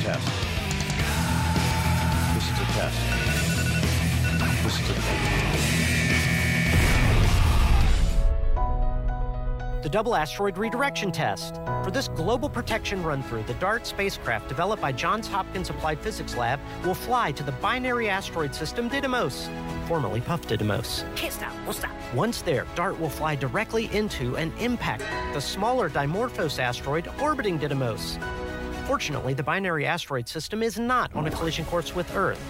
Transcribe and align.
test. 0.00 0.26
This 2.34 2.44
is 2.44 2.58
a 2.58 2.64
test. 2.72 2.98
This 4.62 4.80
is 4.80 4.90
a 4.90 4.94
test. 4.94 5.80
The 9.82 9.88
Double 9.88 10.14
Asteroid 10.14 10.58
Redirection 10.58 11.10
Test. 11.10 11.56
For 11.84 11.90
this 11.90 12.08
global 12.08 12.48
protection 12.48 13.02
run 13.02 13.22
through, 13.22 13.44
the 13.44 13.54
DART 13.54 13.86
spacecraft 13.86 14.48
developed 14.48 14.82
by 14.82 14.92
Johns 14.92 15.26
Hopkins 15.26 15.70
Applied 15.70 16.00
Physics 16.00 16.36
Lab 16.36 16.60
will 16.84 16.94
fly 16.94 17.32
to 17.32 17.42
the 17.42 17.52
binary 17.52 18.08
asteroid 18.08 18.54
system 18.54 18.90
Didymos, 18.90 19.48
formerly 19.86 20.20
Puff 20.20 20.42
Didymos. 20.42 21.04
Can't 21.16 21.32
stop, 21.32 21.54
won't 21.64 21.76
stop. 21.76 21.92
Once 22.14 22.42
there, 22.42 22.66
DART 22.74 23.00
will 23.00 23.08
fly 23.08 23.34
directly 23.34 23.90
into 23.94 24.36
and 24.36 24.52
impact 24.58 25.02
the 25.34 25.40
smaller 25.40 25.88
Dimorphos 25.90 26.58
asteroid 26.58 27.08
orbiting 27.20 27.58
Didymos. 27.58 28.18
Fortunately, 28.90 29.34
the 29.34 29.42
binary 29.44 29.86
asteroid 29.86 30.26
system 30.26 30.64
is 30.64 30.76
not 30.76 31.14
on 31.14 31.24
a 31.28 31.30
collision 31.30 31.64
course 31.64 31.94
with 31.94 32.12
Earth. 32.16 32.44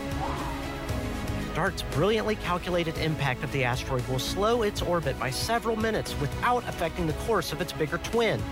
DART's 1.55 1.83
brilliantly 1.93 2.37
calculated 2.37 2.97
impact 2.97 3.45
of 3.45 3.53
the 3.53 3.63
asteroid 3.63 4.09
will 4.09 4.19
slow 4.19 4.63
its 4.63 4.81
orbit 4.81 5.21
by 5.21 5.29
several 5.29 5.77
minutes 5.77 6.19
without 6.19 6.67
affecting 6.67 7.07
the 7.07 7.13
course 7.13 7.53
of 7.53 7.61
its 7.61 7.75
bigger 7.75 7.99
twin. 7.99 8.43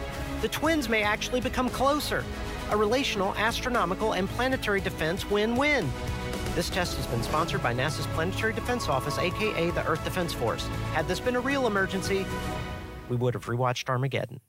The 0.42 0.48
twins 0.48 0.90
may 0.90 1.02
actually 1.02 1.40
become 1.40 1.70
closer. 1.70 2.26
A 2.72 2.76
relational, 2.76 3.34
astronomical, 3.36 4.12
and 4.12 4.28
planetary 4.28 4.82
defense 4.82 5.24
win 5.30 5.56
win. 5.56 5.90
This 6.54 6.68
test 6.68 6.94
has 6.98 7.06
been 7.06 7.22
sponsored 7.22 7.62
by 7.62 7.72
NASA's 7.72 8.06
Planetary 8.08 8.52
Defense 8.52 8.86
Office, 8.90 9.16
aka 9.16 9.70
the 9.70 9.86
Earth 9.88 10.04
Defense 10.04 10.34
Force. 10.34 10.66
Had 10.92 11.08
this 11.08 11.20
been 11.20 11.36
a 11.36 11.40
real 11.40 11.66
emergency, 11.66 12.26
we 13.08 13.16
would 13.16 13.32
have 13.32 13.46
rewatched 13.46 13.88
Armageddon. 13.88 14.42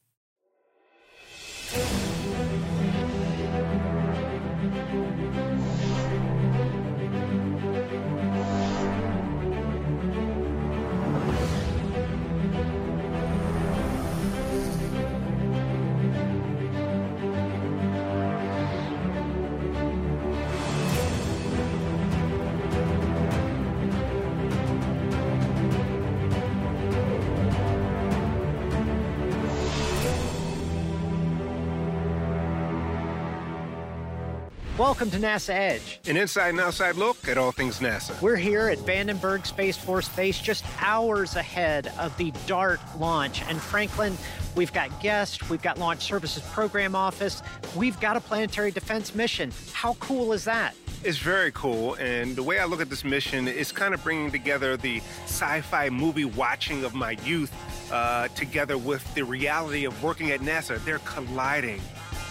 Welcome 34.89 35.11
to 35.11 35.19
NASA 35.19 35.49
Edge. 35.49 35.99
An 36.07 36.17
inside 36.17 36.49
and 36.49 36.59
outside 36.59 36.95
look 36.95 37.27
at 37.27 37.37
all 37.37 37.51
things 37.51 37.77
NASA. 37.77 38.19
We're 38.23 38.35
here 38.35 38.69
at 38.69 38.79
Vandenberg 38.79 39.45
Space 39.45 39.77
Force 39.77 40.09
Base 40.09 40.39
just 40.39 40.65
hours 40.81 41.35
ahead 41.35 41.93
of 41.99 42.17
the 42.17 42.33
DART 42.47 42.79
launch. 42.97 43.43
And 43.43 43.61
Franklin, 43.61 44.17
we've 44.55 44.73
got 44.73 44.99
guests, 44.99 45.47
we've 45.47 45.61
got 45.61 45.77
Launch 45.77 46.01
Services 46.01 46.41
Program 46.51 46.95
Office, 46.95 47.43
we've 47.75 47.99
got 47.99 48.17
a 48.17 48.19
planetary 48.19 48.71
defense 48.71 49.13
mission. 49.13 49.51
How 49.73 49.93
cool 49.99 50.33
is 50.33 50.43
that? 50.45 50.73
It's 51.03 51.19
very 51.19 51.51
cool, 51.51 51.93
and 51.99 52.35
the 52.35 52.41
way 52.41 52.57
I 52.57 52.65
look 52.65 52.81
at 52.81 52.89
this 52.89 53.03
mission 53.03 53.47
is 53.47 53.71
kind 53.71 53.93
of 53.93 54.03
bringing 54.03 54.31
together 54.31 54.75
the 54.75 55.01
sci 55.25 55.61
fi 55.61 55.91
movie 55.91 56.25
watching 56.25 56.83
of 56.83 56.95
my 56.95 57.11
youth 57.23 57.53
uh, 57.91 58.27
together 58.29 58.79
with 58.79 59.13
the 59.13 59.23
reality 59.23 59.85
of 59.85 60.01
working 60.01 60.31
at 60.31 60.39
NASA. 60.39 60.83
They're 60.83 60.97
colliding 60.99 61.79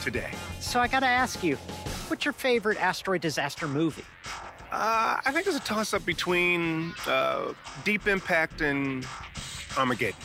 today. 0.03 0.31
So 0.59 0.81
I 0.81 0.89
got 0.89 1.01
to 1.01 1.07
ask 1.07 1.45
you, 1.45 1.57
what's 2.09 2.25
your 2.25 2.33
favorite 2.33 2.81
asteroid 2.81 3.21
disaster 3.21 3.69
movie? 3.69 4.05
Uh, 4.71 5.19
I 5.25 5.33
think 5.33 5.47
it's 5.47 5.57
a 5.57 5.61
toss 5.61 5.95
up 5.95 6.05
between 6.05 6.93
uh, 7.07 7.53
Deep 7.85 8.07
Impact 8.07 8.61
and 8.61 9.07
Armageddon. 9.77 10.21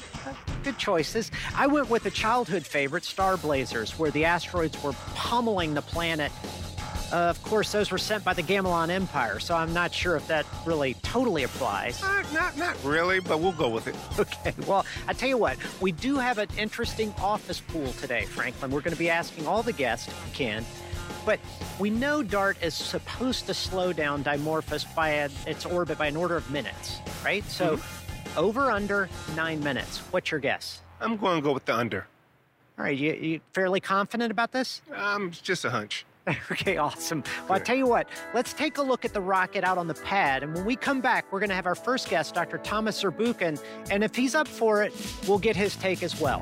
Good 0.64 0.78
choices. 0.78 1.32
I 1.56 1.68
went 1.68 1.90
with 1.90 2.06
a 2.06 2.10
childhood 2.12 2.66
favorite, 2.66 3.04
Star 3.04 3.38
Blazers, 3.38 3.98
where 3.98 4.12
the 4.12 4.26
asteroids 4.26 4.82
were 4.84 4.94
pummeling 5.16 5.74
the 5.74 5.82
planet. 5.82 6.32
Uh, 7.12 7.28
of 7.28 7.42
course, 7.44 7.72
those 7.72 7.92
were 7.92 7.98
sent 7.98 8.24
by 8.24 8.34
the 8.34 8.42
Gamilon 8.42 8.90
Empire, 8.90 9.40
so 9.40 9.56
I'm 9.56 9.72
not 9.72 9.94
sure 9.94 10.16
if 10.16 10.28
that 10.28 10.46
really 10.66 10.96
totally 11.04 11.44
applies. 11.44 12.02
Uh, 12.02 12.24
not, 12.34 12.58
not 12.58 12.76
really, 12.84 13.20
but 13.20 13.40
we'll 13.40 13.52
go 13.52 13.70
with 13.70 13.88
it. 13.88 13.96
Okay, 14.20 14.54
well, 14.66 14.86
I 15.08 15.14
tell 15.14 15.30
you 15.30 15.38
what, 15.38 15.58
we 15.80 15.92
do 15.92 16.16
have 16.16 16.38
an 16.38 16.48
interesting 16.58 17.14
office 17.20 17.60
pool 17.60 17.92
today, 17.94 18.26
Franklin. 18.26 18.72
We're 18.72 18.82
going 18.82 18.94
to 18.94 19.00
be 19.00 19.10
asking 19.10 19.46
all 19.46 19.62
the 19.62 19.74
guests, 19.74 20.12
can. 20.34 20.66
But 21.26 21.40
we 21.80 21.90
know 21.90 22.24
DART 22.24 22.58
is 22.62 22.74
supposed 22.74 23.46
to 23.48 23.54
slow 23.54 23.94
down 23.94 24.24
Dimorphos 24.24 24.94
by 24.96 25.10
a, 25.10 25.30
its 25.48 25.66
orbit 25.66 25.98
by 25.98 26.08
an 26.08 26.16
order 26.16 26.36
of 26.36 26.50
minutes, 26.52 27.00
right? 27.24 27.44
So 27.46 27.78
Mm-hmm. 27.78 28.40
over 28.40 28.72
under 28.72 29.10
nine 29.36 29.64
minutes. 29.64 30.00
What's 30.12 30.32
your 30.32 30.40
guess? 30.40 30.82
I'm 31.00 31.18
going 31.18 31.38
to 31.38 31.42
go 31.42 31.54
with 31.54 31.66
the 31.66 31.76
under. 31.76 32.08
All 32.80 32.86
right, 32.86 32.98
you, 32.98 33.14
you 33.14 33.42
fairly 33.54 33.80
confident 33.80 34.32
about 34.32 34.52
this? 34.52 34.82
Um, 34.96 35.28
it's 35.28 35.40
just 35.42 35.64
a 35.66 35.70
hunch. 35.70 36.06
okay, 36.52 36.78
awesome. 36.78 37.24
Well, 37.48 37.58
I 37.58 37.60
tell 37.60 37.76
you 37.76 37.86
what, 37.86 38.08
let's 38.34 38.54
take 38.54 38.78
a 38.78 38.82
look 38.82 39.06
at 39.06 39.14
the 39.14 39.22
rocket 39.22 39.64
out 39.64 39.78
on 39.78 39.88
the 39.88 39.94
pad. 39.94 40.42
And 40.42 40.56
when 40.56 40.66
we 40.66 40.76
come 40.76 41.02
back, 41.02 41.32
we're 41.32 41.40
going 41.40 41.50
to 41.50 41.56
have 41.56 41.66
our 41.68 41.76
first 41.76 42.10
guest, 42.10 42.34
Dr. 42.34 42.58
Thomas 42.60 43.04
Zurbuchen. 43.04 43.62
And 43.92 44.04
if 44.04 44.16
he's 44.16 44.34
up 44.34 44.48
for 44.48 44.82
it, 44.84 44.94
we'll 45.28 45.38
get 45.40 45.56
his 45.56 45.76
take 45.76 46.02
as 46.02 46.20
well. 46.20 46.42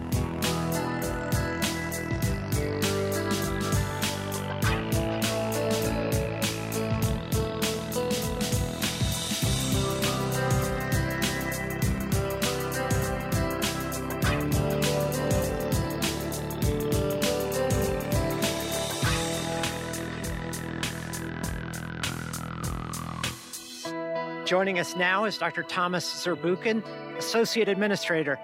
Joining 24.52 24.80
us 24.80 24.98
now 24.98 25.24
is 25.24 25.38
Dr. 25.38 25.64
Thomas 25.64 26.06
Zurbuchen, 26.06 26.84
Associate 27.18 27.70
Administrator. 27.70 28.38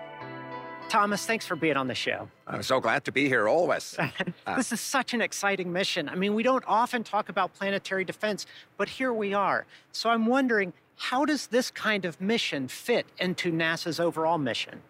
Thomas, 0.87 1.25
thanks 1.25 1.45
for 1.45 1.57
being 1.57 1.75
on 1.75 1.89
the 1.89 1.95
show. 1.95 2.29
I'm 2.47 2.63
so 2.63 2.79
glad 2.79 3.03
to 3.03 3.11
be 3.11 3.27
here 3.27 3.49
always. 3.49 3.93
this 4.55 4.71
is 4.71 4.79
such 4.79 5.13
an 5.13 5.19
exciting 5.19 5.73
mission. 5.73 6.07
I 6.07 6.15
mean, 6.15 6.33
we 6.33 6.43
don't 6.43 6.63
often 6.65 7.03
talk 7.03 7.27
about 7.27 7.53
planetary 7.53 8.05
defense, 8.05 8.45
but 8.77 8.87
here 8.87 9.11
we 9.11 9.33
are. 9.33 9.65
So 9.91 10.09
I'm 10.09 10.27
wondering, 10.27 10.71
how 10.95 11.25
does 11.25 11.47
this 11.47 11.69
kind 11.69 12.05
of 12.05 12.21
mission 12.21 12.69
fit 12.69 13.05
into 13.19 13.51
NASA's 13.51 13.99
overall 13.99 14.37
mission? 14.37 14.81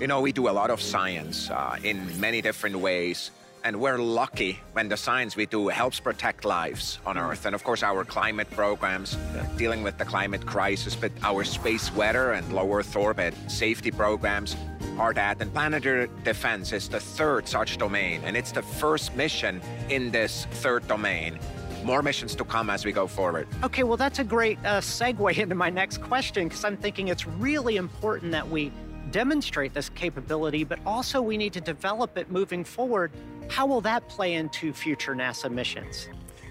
You 0.00 0.06
know, 0.06 0.22
we 0.22 0.32
do 0.32 0.48
a 0.48 0.54
lot 0.60 0.70
of 0.70 0.80
science 0.80 1.50
uh, 1.50 1.76
in 1.84 2.18
many 2.18 2.40
different 2.40 2.76
ways, 2.76 3.32
and 3.64 3.80
we're 3.80 3.98
lucky 3.98 4.60
when 4.74 4.88
the 4.90 4.96
science 4.96 5.36
we 5.36 5.46
do 5.46 5.68
helps 5.68 5.98
protect 5.98 6.44
lives 6.44 6.98
on 7.06 7.16
Earth. 7.16 7.46
And 7.46 7.54
of 7.54 7.64
course, 7.64 7.82
our 7.82 8.04
climate 8.04 8.50
programs 8.50 9.16
dealing 9.56 9.82
with 9.82 9.96
the 9.96 10.04
climate 10.04 10.44
crisis, 10.44 10.94
but 10.94 11.10
our 11.22 11.44
space 11.44 11.92
weather 11.94 12.32
and 12.32 12.52
low 12.52 12.70
Earth 12.74 12.94
orbit 12.94 13.34
safety 13.48 13.90
programs 13.90 14.54
are 14.98 15.14
that. 15.14 15.40
And 15.40 15.52
planetary 15.52 16.10
defense 16.24 16.72
is 16.74 16.90
the 16.90 17.00
third 17.00 17.48
such 17.48 17.78
domain, 17.78 18.20
and 18.24 18.36
it's 18.36 18.52
the 18.52 18.62
first 18.62 19.16
mission 19.16 19.62
in 19.88 20.10
this 20.10 20.46
third 20.52 20.86
domain. 20.86 21.38
More 21.84 22.02
missions 22.02 22.34
to 22.36 22.44
come 22.44 22.68
as 22.68 22.84
we 22.84 22.92
go 22.92 23.06
forward. 23.06 23.48
Okay, 23.62 23.82
well, 23.82 23.96
that's 23.96 24.18
a 24.18 24.24
great 24.24 24.58
uh, 24.64 24.80
segue 24.80 25.38
into 25.42 25.54
my 25.54 25.70
next 25.70 26.02
question 26.02 26.48
because 26.48 26.64
I'm 26.64 26.76
thinking 26.76 27.08
it's 27.08 27.26
really 27.26 27.76
important 27.76 28.32
that 28.32 28.46
we 28.46 28.72
demonstrate 29.14 29.72
this 29.72 29.88
capability, 29.90 30.64
but 30.64 30.78
also 30.84 31.22
we 31.22 31.36
need 31.36 31.52
to 31.52 31.60
develop 31.60 32.18
it 32.18 32.32
moving 32.32 32.64
forward. 32.64 33.12
How 33.48 33.66
will 33.66 33.80
that 33.82 34.08
play 34.08 34.34
into 34.34 34.72
future 34.72 35.14
NASA 35.14 35.50
missions? 35.50 36.08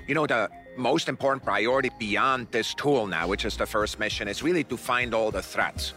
You 0.07 0.15
know, 0.15 0.27
the 0.27 0.49
most 0.77 1.09
important 1.09 1.43
priority 1.43 1.89
beyond 1.99 2.47
this 2.51 2.73
tool 2.73 3.07
now, 3.07 3.27
which 3.27 3.45
is 3.45 3.57
the 3.57 3.65
first 3.65 3.99
mission, 3.99 4.27
is 4.27 4.43
really 4.43 4.63
to 4.65 4.77
find 4.77 5.13
all 5.13 5.31
the 5.31 5.41
threats. 5.41 5.93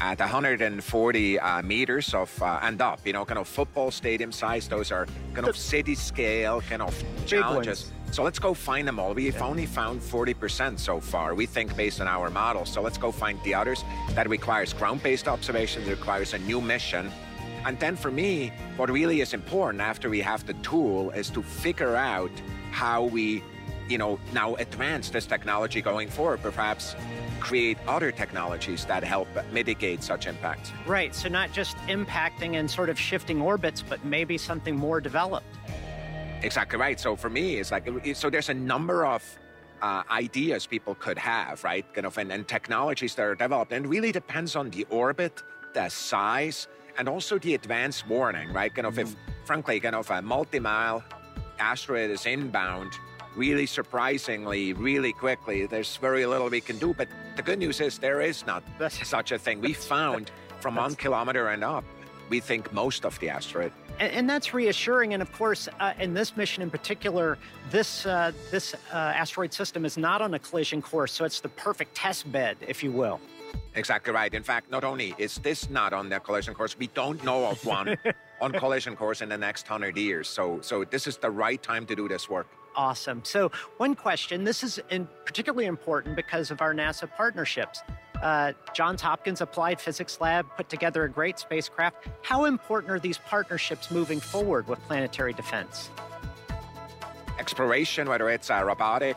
At 0.00 0.18
140 0.18 1.38
uh, 1.38 1.62
meters 1.62 2.12
of 2.12 2.42
uh, 2.42 2.58
and 2.62 2.80
up, 2.82 3.00
you 3.04 3.12
know, 3.12 3.24
kind 3.24 3.38
of 3.38 3.46
football 3.46 3.92
stadium 3.92 4.32
size, 4.32 4.66
those 4.66 4.90
are 4.90 5.06
kind 5.32 5.46
of 5.46 5.56
city 5.56 5.94
scale 5.94 6.60
kind 6.62 6.82
of 6.82 7.04
challenges. 7.24 7.92
So 8.10 8.24
let's 8.24 8.40
go 8.40 8.52
find 8.52 8.88
them 8.88 8.98
all. 8.98 9.14
We've 9.14 9.40
only 9.40 9.66
found 9.66 10.00
40% 10.00 10.76
so 10.80 10.98
far, 10.98 11.36
we 11.36 11.46
think, 11.46 11.76
based 11.76 12.00
on 12.00 12.08
our 12.08 12.30
model. 12.30 12.64
So 12.64 12.82
let's 12.82 12.98
go 12.98 13.12
find 13.12 13.38
the 13.44 13.54
others. 13.54 13.84
That 14.14 14.28
requires 14.28 14.72
ground 14.72 15.04
based 15.04 15.28
observation, 15.28 15.84
it 15.84 15.90
requires 15.90 16.34
a 16.34 16.38
new 16.38 16.60
mission. 16.60 17.12
And 17.64 17.78
then 17.78 17.96
for 17.96 18.10
me, 18.10 18.52
what 18.76 18.90
really 18.90 19.20
is 19.20 19.34
important 19.34 19.82
after 19.82 20.08
we 20.08 20.20
have 20.20 20.46
the 20.46 20.54
tool 20.54 21.10
is 21.10 21.30
to 21.30 21.42
figure 21.42 21.94
out 21.94 22.30
how 22.70 23.04
we, 23.04 23.42
you 23.88 23.98
know, 23.98 24.18
now 24.32 24.54
advance 24.56 25.10
this 25.10 25.26
technology 25.26 25.82
going 25.82 26.08
forward, 26.08 26.42
perhaps 26.42 26.96
create 27.40 27.78
other 27.86 28.12
technologies 28.12 28.84
that 28.86 29.02
help 29.02 29.28
mitigate 29.52 30.02
such 30.02 30.26
impacts. 30.26 30.72
Right, 30.86 31.14
so 31.14 31.28
not 31.28 31.52
just 31.52 31.76
impacting 31.88 32.54
and 32.54 32.70
sort 32.70 32.88
of 32.88 32.98
shifting 32.98 33.40
orbits, 33.40 33.82
but 33.82 34.04
maybe 34.04 34.38
something 34.38 34.76
more 34.76 35.00
developed. 35.00 35.46
Exactly 36.42 36.78
right. 36.78 36.98
So 36.98 37.16
for 37.16 37.28
me, 37.28 37.56
it's 37.56 37.70
like 37.70 37.86
so. 38.14 38.30
There's 38.30 38.48
a 38.48 38.54
number 38.54 39.04
of 39.04 39.22
uh, 39.82 40.02
ideas 40.10 40.66
people 40.66 40.94
could 40.94 41.18
have, 41.18 41.62
right? 41.64 41.84
Kind 41.92 42.06
of, 42.06 42.16
and, 42.16 42.32
and 42.32 42.48
technologies 42.48 43.14
that 43.16 43.22
are 43.22 43.34
developed, 43.34 43.72
and 43.72 43.84
it 43.84 43.88
really 43.88 44.12
depends 44.12 44.56
on 44.56 44.70
the 44.70 44.86
orbit, 44.88 45.42
the 45.74 45.88
size, 45.88 46.68
and 47.00 47.08
also 47.08 47.38
the 47.38 47.54
advance 47.54 48.06
warning, 48.06 48.52
right? 48.52 48.74
Kind 48.74 48.86
of, 48.86 48.98
if 48.98 49.16
frankly, 49.44 49.80
kind 49.80 49.94
of 49.94 50.10
a 50.10 50.20
multi-mile 50.20 51.02
asteroid 51.58 52.10
is 52.10 52.26
inbound, 52.26 52.92
really 53.34 53.64
surprisingly, 53.64 54.74
really 54.74 55.14
quickly, 55.14 55.64
there's 55.64 55.96
very 55.96 56.26
little 56.26 56.50
we 56.50 56.60
can 56.60 56.78
do. 56.78 56.92
But 56.92 57.08
the 57.36 57.42
good 57.42 57.58
news 57.58 57.80
is 57.80 57.98
there 57.98 58.20
is 58.20 58.44
not 58.46 58.62
such 58.90 59.32
a 59.32 59.38
thing. 59.38 59.62
We 59.62 59.72
found 59.94 60.30
from 60.60 60.74
one 60.74 60.94
kilometer 60.94 61.48
and 61.48 61.64
up, 61.64 61.84
we 62.28 62.38
think 62.38 62.70
most 62.70 63.06
of 63.06 63.18
the 63.18 63.30
asteroid. 63.30 63.72
And, 63.98 64.12
and 64.12 64.28
that's 64.28 64.52
reassuring. 64.52 65.14
And 65.14 65.22
of 65.22 65.32
course, 65.32 65.70
uh, 65.80 65.94
in 65.98 66.12
this 66.12 66.36
mission 66.36 66.62
in 66.62 66.70
particular, 66.70 67.38
this 67.70 68.04
uh, 68.04 68.32
this 68.50 68.74
uh, 68.74 68.96
asteroid 68.96 69.54
system 69.54 69.86
is 69.86 69.96
not 69.96 70.20
on 70.20 70.34
a 70.34 70.38
collision 70.38 70.82
course, 70.82 71.12
so 71.12 71.24
it's 71.24 71.40
the 71.40 71.48
perfect 71.48 71.94
test 71.94 72.30
bed, 72.30 72.58
if 72.60 72.82
you 72.82 72.92
will. 72.92 73.20
Exactly 73.74 74.12
right. 74.12 74.32
In 74.34 74.42
fact, 74.42 74.70
not 74.70 74.84
only 74.84 75.14
is 75.18 75.36
this 75.38 75.70
not 75.70 75.92
on 75.92 76.08
the 76.08 76.20
collision 76.20 76.54
course, 76.54 76.76
we 76.76 76.88
don't 76.88 77.22
know 77.24 77.46
of 77.46 77.64
one 77.64 77.96
on 78.40 78.52
collision 78.52 78.96
course 78.96 79.20
in 79.20 79.28
the 79.28 79.38
next 79.38 79.66
hundred 79.66 79.96
years. 79.96 80.28
So, 80.28 80.60
so 80.60 80.84
this 80.84 81.06
is 81.06 81.16
the 81.16 81.30
right 81.30 81.62
time 81.62 81.86
to 81.86 81.94
do 81.94 82.08
this 82.08 82.28
work. 82.28 82.48
Awesome. 82.76 83.22
So, 83.24 83.50
one 83.78 83.94
question. 83.94 84.44
This 84.44 84.62
is 84.62 84.80
in 84.90 85.08
particularly 85.24 85.66
important 85.66 86.16
because 86.16 86.50
of 86.50 86.60
our 86.60 86.74
NASA 86.74 87.08
partnerships. 87.16 87.82
Uh, 88.22 88.52
Johns 88.74 89.00
Hopkins 89.00 89.40
Applied 89.40 89.80
Physics 89.80 90.20
Lab 90.20 90.46
put 90.56 90.68
together 90.68 91.04
a 91.04 91.08
great 91.08 91.38
spacecraft. 91.38 92.06
How 92.22 92.44
important 92.44 92.92
are 92.92 93.00
these 93.00 93.18
partnerships 93.18 93.90
moving 93.90 94.20
forward 94.20 94.68
with 94.68 94.78
planetary 94.80 95.32
defense? 95.32 95.90
Exploration, 97.38 98.08
whether 98.08 98.28
it's 98.28 98.50
a 98.50 98.62
robotic 98.62 99.16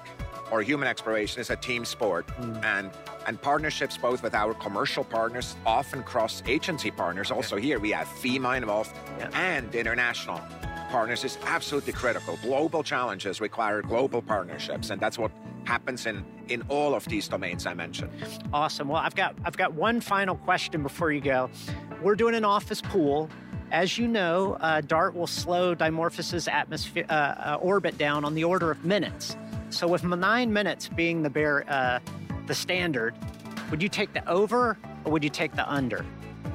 or 0.52 0.62
human 0.62 0.88
exploration, 0.88 1.42
is 1.42 1.50
a 1.50 1.58
team 1.58 1.84
sport, 1.84 2.26
mm. 2.28 2.64
and 2.64 2.92
and 3.28 3.42
partnerships 3.42 3.98
both 3.98 4.24
with 4.24 4.34
our 4.34 4.54
commercial 4.54 5.04
partners, 5.04 5.56
often 5.66 6.04
cross-agency 6.04 6.92
partners. 6.92 7.32
Also 7.32 7.58
here 7.58 7.80
we 7.80 7.92
have 7.92 8.08
FEMA 8.08 8.58
involved 8.58 8.92
yeah. 9.20 9.30
and 9.34 9.74
international 9.76 10.42
partners 10.94 11.24
is 11.24 11.40
absolutely 11.46 11.92
critical. 11.92 12.38
Global 12.44 12.84
challenges 12.84 13.42
require 13.42 13.82
global 13.82 14.22
partnerships, 14.22 14.92
and 14.92 15.02
that's 15.02 15.18
what 15.18 15.32
happens 15.64 16.06
in 16.06 16.24
in 16.50 16.62
all 16.70 16.94
of 16.94 17.04
these 17.06 17.28
domains 17.28 17.66
I 17.66 17.74
mentioned. 17.74 18.12
Awesome. 18.54 18.90
Well, 18.90 19.02
I've 19.02 19.16
got 19.16 19.36
I've 19.44 19.58
got 19.58 19.74
one 19.74 20.02
final 20.02 20.36
question 20.36 20.84
before 20.84 21.12
you 21.12 21.20
go. 21.20 21.50
We're 22.04 22.16
doing 22.16 22.36
an 22.36 22.46
office 22.46 22.80
pool. 22.82 23.28
As 23.72 23.98
you 23.98 24.08
know, 24.08 24.56
uh, 24.60 24.82
DART 24.82 25.16
will 25.16 25.26
slow 25.26 25.74
Dimorphos's 25.74 26.48
atmosphere 26.48 27.08
uh, 27.10 27.14
uh, 27.14 27.58
orbit 27.60 27.98
down 27.98 28.24
on 28.24 28.36
the 28.36 28.44
order 28.44 28.70
of 28.70 28.86
minutes. 28.86 29.36
So, 29.72 29.88
with 29.88 30.04
nine 30.04 30.54
minutes 30.54 30.90
being 30.90 31.24
the 31.24 31.32
bare 31.32 31.66
uh, 31.68 32.00
the 32.48 32.56
standard, 32.56 33.16
would 33.72 33.82
you 33.82 33.90
take 33.90 34.14
the 34.14 34.28
over 34.30 34.78
or 35.06 35.12
would 35.12 35.24
you 35.24 35.30
take 35.30 35.54
the 35.56 35.70
under? 35.72 36.06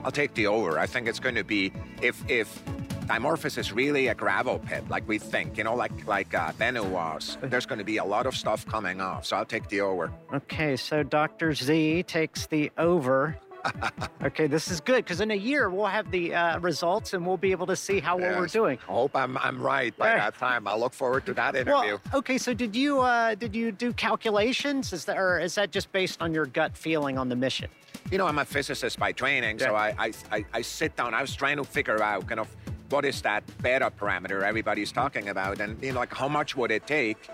I'll 0.04 0.12
take 0.12 0.34
the 0.34 0.46
over. 0.46 0.78
I 0.78 0.86
think 0.86 1.08
it's 1.08 1.20
going 1.20 1.34
to 1.34 1.44
be 1.44 1.72
if 2.02 2.22
if 2.28 2.62
Dimorphos 3.08 3.56
is 3.56 3.72
really 3.72 4.08
a 4.08 4.14
gravel 4.14 4.58
pit, 4.58 4.84
like 4.90 5.08
we 5.08 5.18
think, 5.18 5.56
you 5.56 5.64
know, 5.64 5.74
like 5.74 6.06
like 6.06 6.34
uh, 6.34 6.52
Bennu 6.52 6.84
was. 6.84 7.38
There's 7.42 7.64
going 7.64 7.78
to 7.78 7.84
be 7.84 7.96
a 7.96 8.04
lot 8.04 8.26
of 8.26 8.36
stuff 8.36 8.66
coming 8.66 9.00
off, 9.00 9.24
so 9.24 9.36
I'll 9.36 9.46
take 9.46 9.68
the 9.68 9.80
over. 9.80 10.12
Okay, 10.32 10.76
so 10.76 11.02
Dr. 11.02 11.54
Z 11.54 12.02
takes 12.02 12.46
the 12.46 12.70
over. 12.76 13.38
Okay, 14.24 14.46
this 14.46 14.70
is 14.70 14.80
good 14.80 15.04
because 15.04 15.20
in 15.20 15.30
a 15.30 15.36
year 15.36 15.70
we'll 15.70 15.86
have 15.86 16.10
the 16.10 16.34
uh, 16.34 16.58
results 16.60 17.14
and 17.14 17.26
we'll 17.26 17.36
be 17.36 17.50
able 17.50 17.66
to 17.66 17.76
see 17.76 18.00
how 18.00 18.18
yes. 18.18 18.30
well 18.30 18.40
we're 18.40 18.46
doing. 18.46 18.78
I 18.88 18.92
hope 18.92 19.16
I'm, 19.16 19.36
I'm 19.38 19.60
right 19.60 19.96
by 19.96 20.10
that 20.14 20.38
time. 20.38 20.66
I 20.68 20.76
look 20.76 20.92
forward 20.92 21.26
to 21.26 21.34
that 21.34 21.54
interview. 21.54 21.98
Well, 22.10 22.18
okay, 22.20 22.38
so 22.38 22.54
did 22.54 22.74
you 22.74 23.00
uh, 23.00 23.34
did 23.34 23.54
you 23.54 23.72
do 23.72 23.92
calculations? 23.92 24.92
Is 24.92 25.04
that 25.06 25.18
or 25.18 25.38
is 25.38 25.54
that 25.56 25.70
just 25.70 25.90
based 25.92 26.22
on 26.22 26.32
your 26.32 26.46
gut 26.46 26.76
feeling 26.76 27.18
on 27.18 27.28
the 27.28 27.36
mission? 27.36 27.68
You 28.10 28.18
know, 28.18 28.26
I'm 28.26 28.38
a 28.38 28.44
physicist 28.44 28.98
by 28.98 29.12
training, 29.12 29.58
yeah. 29.58 29.66
so 29.66 29.74
I, 29.74 29.94
I, 29.98 30.12
I 30.32 30.44
I 30.54 30.62
sit 30.62 30.96
down. 30.96 31.14
I 31.14 31.20
was 31.20 31.34
trying 31.34 31.56
to 31.56 31.64
figure 31.64 32.02
out 32.02 32.26
kind 32.26 32.40
of 32.40 32.48
what 32.90 33.04
is 33.04 33.20
that 33.22 33.44
beta 33.62 33.92
parameter 33.98 34.42
everybody's 34.42 34.92
talking 34.92 35.28
about? 35.28 35.60
And, 35.60 35.82
you 35.82 35.92
know, 35.92 36.00
like, 36.00 36.14
how 36.14 36.28
much 36.28 36.56
would 36.56 36.70
it 36.70 36.86
take? 36.86 37.28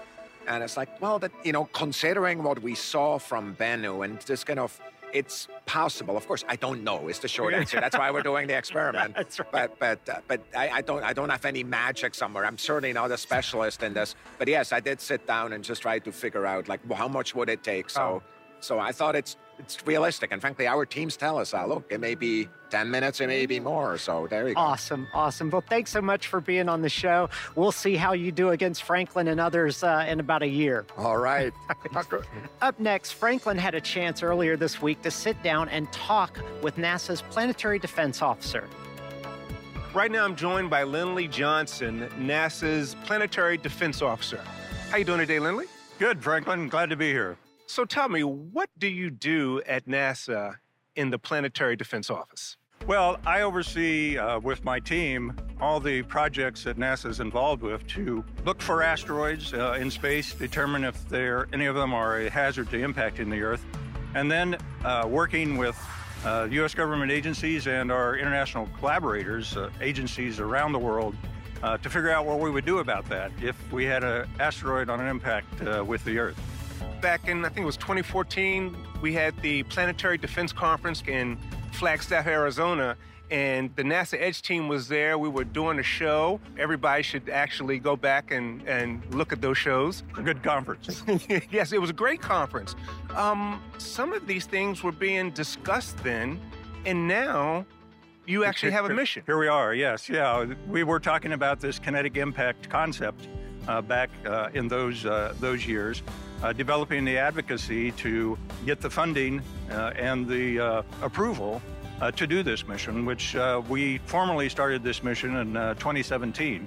And 0.46 0.62
it's 0.62 0.76
like, 0.76 1.00
well, 1.00 1.18
that, 1.20 1.32
you 1.44 1.52
know, 1.52 1.66
considering 1.72 2.42
what 2.42 2.60
we 2.62 2.74
saw 2.74 3.18
from 3.18 3.54
Bennu 3.56 4.04
and 4.04 4.20
this 4.22 4.44
kind 4.44 4.58
of, 4.58 4.78
it's 5.14 5.48
possible. 5.64 6.16
Of 6.16 6.26
course, 6.26 6.44
I 6.48 6.56
don't 6.56 6.82
know. 6.82 7.08
Is 7.08 7.20
the 7.20 7.28
short 7.28 7.54
answer. 7.54 7.80
That's 7.80 7.96
why 7.96 8.10
we're 8.10 8.22
doing 8.22 8.48
the 8.48 8.58
experiment. 8.62 9.14
That's 9.14 9.38
right. 9.38 9.50
But 9.52 9.78
but 9.78 10.08
uh, 10.08 10.20
but 10.26 10.40
I, 10.54 10.68
I, 10.68 10.80
don't 10.82 11.02
I 11.04 11.12
don't 11.12 11.30
have 11.30 11.44
any 11.44 11.62
magic 11.62 12.14
somewhere. 12.14 12.44
I'm 12.44 12.58
certainly 12.58 12.92
not 12.92 13.10
a 13.12 13.16
specialist 13.16 13.82
in 13.82 13.94
this. 13.94 14.16
But 14.38 14.48
yes, 14.48 14.72
I 14.72 14.80
did 14.80 15.00
sit 15.00 15.26
down 15.26 15.52
and 15.52 15.62
just 15.62 15.82
try 15.82 16.00
to 16.00 16.12
figure 16.12 16.44
out 16.44 16.68
like 16.68 16.80
well, 16.86 16.98
how 16.98 17.08
much 17.08 17.34
would 17.34 17.48
it 17.48 17.62
take. 17.62 17.88
So 17.88 18.02
oh. 18.02 18.22
so 18.60 18.78
I 18.78 18.92
thought 18.92 19.14
it's 19.14 19.36
it's 19.58 19.86
realistic. 19.86 20.32
And 20.32 20.40
frankly, 20.40 20.66
our 20.66 20.84
teams 20.86 21.16
tell 21.16 21.38
us, 21.38 21.54
uh, 21.54 21.66
look, 21.66 21.84
it 21.90 22.00
may 22.00 22.14
be 22.14 22.48
10 22.70 22.90
minutes, 22.90 23.20
it 23.20 23.28
may 23.28 23.46
be 23.46 23.60
more. 23.60 23.98
So 23.98 24.26
there 24.28 24.48
you 24.48 24.54
go. 24.54 24.60
Awesome. 24.60 25.06
Awesome. 25.14 25.50
Well, 25.50 25.64
thanks 25.68 25.90
so 25.90 26.00
much 26.00 26.26
for 26.26 26.40
being 26.40 26.68
on 26.68 26.82
the 26.82 26.88
show. 26.88 27.30
We'll 27.54 27.72
see 27.72 27.96
how 27.96 28.12
you 28.12 28.32
do 28.32 28.50
against 28.50 28.82
Franklin 28.82 29.28
and 29.28 29.40
others 29.40 29.82
uh, 29.82 30.06
in 30.08 30.20
about 30.20 30.42
a 30.42 30.48
year. 30.48 30.86
All 30.98 31.18
right. 31.18 31.52
Up 32.62 32.80
next, 32.80 33.12
Franklin 33.12 33.58
had 33.58 33.74
a 33.74 33.80
chance 33.80 34.22
earlier 34.22 34.56
this 34.56 34.82
week 34.82 35.02
to 35.02 35.10
sit 35.10 35.40
down 35.42 35.68
and 35.68 35.90
talk 35.92 36.40
with 36.62 36.76
NASA's 36.76 37.22
planetary 37.22 37.78
defense 37.78 38.22
officer. 38.22 38.68
Right 39.94 40.10
now, 40.10 40.24
I'm 40.24 40.34
joined 40.34 40.70
by 40.70 40.82
Lindley 40.82 41.28
Johnson, 41.28 42.08
NASA's 42.18 42.96
planetary 43.04 43.56
defense 43.56 44.02
officer. 44.02 44.42
How 44.90 44.96
you 44.96 45.04
doing 45.04 45.20
today, 45.20 45.38
Lindley? 45.38 45.66
Good, 46.00 46.20
Franklin. 46.22 46.68
Glad 46.68 46.90
to 46.90 46.96
be 46.96 47.12
here. 47.12 47.36
So 47.66 47.84
tell 47.84 48.08
me, 48.08 48.22
what 48.22 48.68
do 48.78 48.86
you 48.86 49.10
do 49.10 49.62
at 49.66 49.86
NASA 49.86 50.56
in 50.96 51.10
the 51.10 51.18
Planetary 51.18 51.76
Defense 51.76 52.10
Office? 52.10 52.56
Well, 52.86 53.18
I 53.24 53.40
oversee 53.40 54.18
uh, 54.18 54.38
with 54.40 54.62
my 54.64 54.78
team 54.78 55.34
all 55.60 55.80
the 55.80 56.02
projects 56.02 56.64
that 56.64 56.76
NASA 56.76 57.06
is 57.06 57.20
involved 57.20 57.62
with 57.62 57.86
to 57.88 58.22
look 58.44 58.60
for 58.60 58.82
asteroids 58.82 59.54
uh, 59.54 59.78
in 59.80 59.90
space, 59.90 60.34
determine 60.34 60.84
if 60.84 61.10
any 61.12 61.64
of 61.64 61.74
them 61.74 61.94
are 61.94 62.18
a 62.20 62.30
hazard 62.30 62.68
to 62.70 62.76
impacting 62.76 63.30
the 63.30 63.40
Earth, 63.40 63.64
and 64.14 64.30
then 64.30 64.58
uh, 64.84 65.06
working 65.08 65.56
with 65.56 65.78
U.S. 66.24 66.74
Uh, 66.74 66.76
government 66.76 67.10
agencies 67.10 67.66
and 67.66 67.90
our 67.90 68.16
international 68.16 68.68
collaborators, 68.78 69.56
uh, 69.56 69.70
agencies 69.80 70.38
around 70.38 70.72
the 70.72 70.78
world, 70.78 71.16
uh, 71.62 71.78
to 71.78 71.88
figure 71.88 72.10
out 72.10 72.26
what 72.26 72.40
we 72.40 72.50
would 72.50 72.66
do 72.66 72.80
about 72.80 73.08
that 73.08 73.32
if 73.42 73.56
we 73.72 73.86
had 73.86 74.04
an 74.04 74.28
asteroid 74.38 74.90
on 74.90 75.00
an 75.00 75.06
impact 75.06 75.62
with 75.86 76.04
the 76.04 76.18
Earth 76.18 76.38
back 77.04 77.28
in, 77.28 77.44
I 77.44 77.50
think 77.50 77.64
it 77.64 77.66
was 77.66 77.76
2014, 77.76 78.74
we 79.02 79.12
had 79.12 79.38
the 79.42 79.62
Planetary 79.64 80.16
Defense 80.16 80.54
Conference 80.54 81.02
in 81.06 81.36
Flagstaff, 81.72 82.26
Arizona. 82.26 82.96
And 83.30 83.76
the 83.76 83.82
NASA 83.82 84.18
Edge 84.18 84.40
team 84.40 84.68
was 84.68 84.88
there. 84.88 85.18
We 85.18 85.28
were 85.28 85.44
doing 85.44 85.78
a 85.78 85.82
show. 85.82 86.40
Everybody 86.58 87.02
should 87.02 87.28
actually 87.28 87.78
go 87.78 87.94
back 87.94 88.30
and, 88.30 88.66
and 88.66 89.02
look 89.14 89.34
at 89.34 89.42
those 89.42 89.58
shows. 89.58 90.02
A 90.16 90.22
good 90.22 90.42
conference. 90.42 91.02
yes, 91.50 91.72
it 91.72 91.80
was 91.80 91.90
a 91.90 91.94
great 91.94 92.22
conference. 92.22 92.74
Um, 93.14 93.62
some 93.76 94.14
of 94.14 94.26
these 94.26 94.46
things 94.46 94.82
were 94.82 94.92
being 94.92 95.30
discussed 95.30 96.02
then, 96.02 96.40
and 96.86 97.06
now 97.06 97.66
you 98.24 98.44
actually 98.44 98.72
have 98.72 98.86
a 98.86 98.94
mission. 98.94 99.22
Here 99.26 99.38
we 99.38 99.48
are, 99.48 99.74
yes. 99.74 100.08
Yeah, 100.08 100.46
we 100.66 100.84
were 100.84 101.00
talking 101.00 101.32
about 101.32 101.60
this 101.60 101.78
kinetic 101.78 102.16
impact 102.16 102.70
concept 102.70 103.28
back 103.82 104.10
uh, 104.26 104.48
in 104.54 104.68
those, 104.68 105.04
uh, 105.06 105.34
those 105.40 105.66
years 105.66 106.02
uh, 106.44 106.52
developing 106.52 107.04
the 107.04 107.16
advocacy 107.16 107.90
to 107.92 108.36
get 108.66 108.80
the 108.80 108.90
funding 108.90 109.40
uh, 109.70 109.92
and 109.96 110.26
the 110.28 110.60
uh, 110.60 110.82
approval 111.00 111.62
uh, 112.00 112.10
to 112.10 112.26
do 112.26 112.42
this 112.42 112.68
mission, 112.68 113.06
which 113.06 113.34
uh, 113.34 113.62
we 113.68 113.98
formally 113.98 114.48
started 114.48 114.82
this 114.82 115.02
mission 115.02 115.36
in 115.36 115.52
2017. 115.54 116.66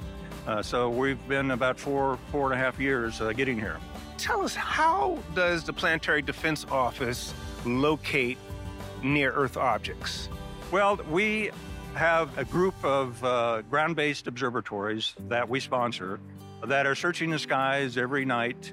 so 0.62 0.90
we've 0.90 1.28
been 1.28 1.52
about 1.52 1.80
four, 1.80 2.18
four 2.32 2.52
and 2.52 2.60
a 2.60 2.64
half 2.64 2.80
years 2.80 3.22
getting 3.36 3.60
here. 3.60 3.78
Tell 4.18 4.42
us, 4.42 4.56
how 4.56 5.20
does 5.36 5.64
the 5.64 5.74
Planetary 5.74 6.24
Defense 6.24 6.66
Office 6.72 7.34
locate 7.66 8.40
near 9.04 9.32
Earth 9.32 9.58
objects? 9.58 10.28
Well, 10.72 11.00
we 11.12 11.52
have 11.94 12.36
a 12.38 12.46
group 12.46 12.74
of 12.84 13.24
uh, 13.24 13.62
ground 13.70 13.96
based 13.96 14.28
observatories 14.28 15.14
that 15.28 15.48
we 15.48 15.60
sponsor 15.60 16.20
that 16.66 16.86
are 16.86 16.96
searching 16.96 17.30
the 17.30 17.40
skies 17.40 17.98
every 17.98 18.26
night 18.26 18.72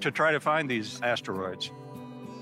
to 0.00 0.10
try 0.10 0.32
to 0.32 0.40
find 0.40 0.68
these 0.68 1.00
asteroids. 1.02 1.70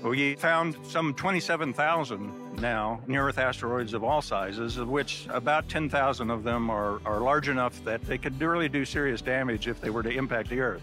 We 0.03 0.35
found 0.35 0.77
some 0.83 1.13
27,000 1.13 2.61
now 2.61 3.01
near 3.07 3.27
Earth 3.27 3.37
asteroids 3.37 3.93
of 3.93 4.03
all 4.03 4.21
sizes, 4.21 4.77
of 4.77 4.87
which 4.87 5.27
about 5.29 5.67
10,000 5.67 6.29
of 6.29 6.43
them 6.43 6.69
are, 6.69 7.01
are 7.05 7.19
large 7.19 7.49
enough 7.49 7.83
that 7.83 8.01
they 8.03 8.17
could 8.17 8.39
really 8.39 8.69
do 8.69 8.85
serious 8.85 9.21
damage 9.21 9.67
if 9.67 9.81
they 9.81 9.89
were 9.89 10.03
to 10.03 10.09
impact 10.09 10.49
the 10.49 10.61
Earth. 10.61 10.81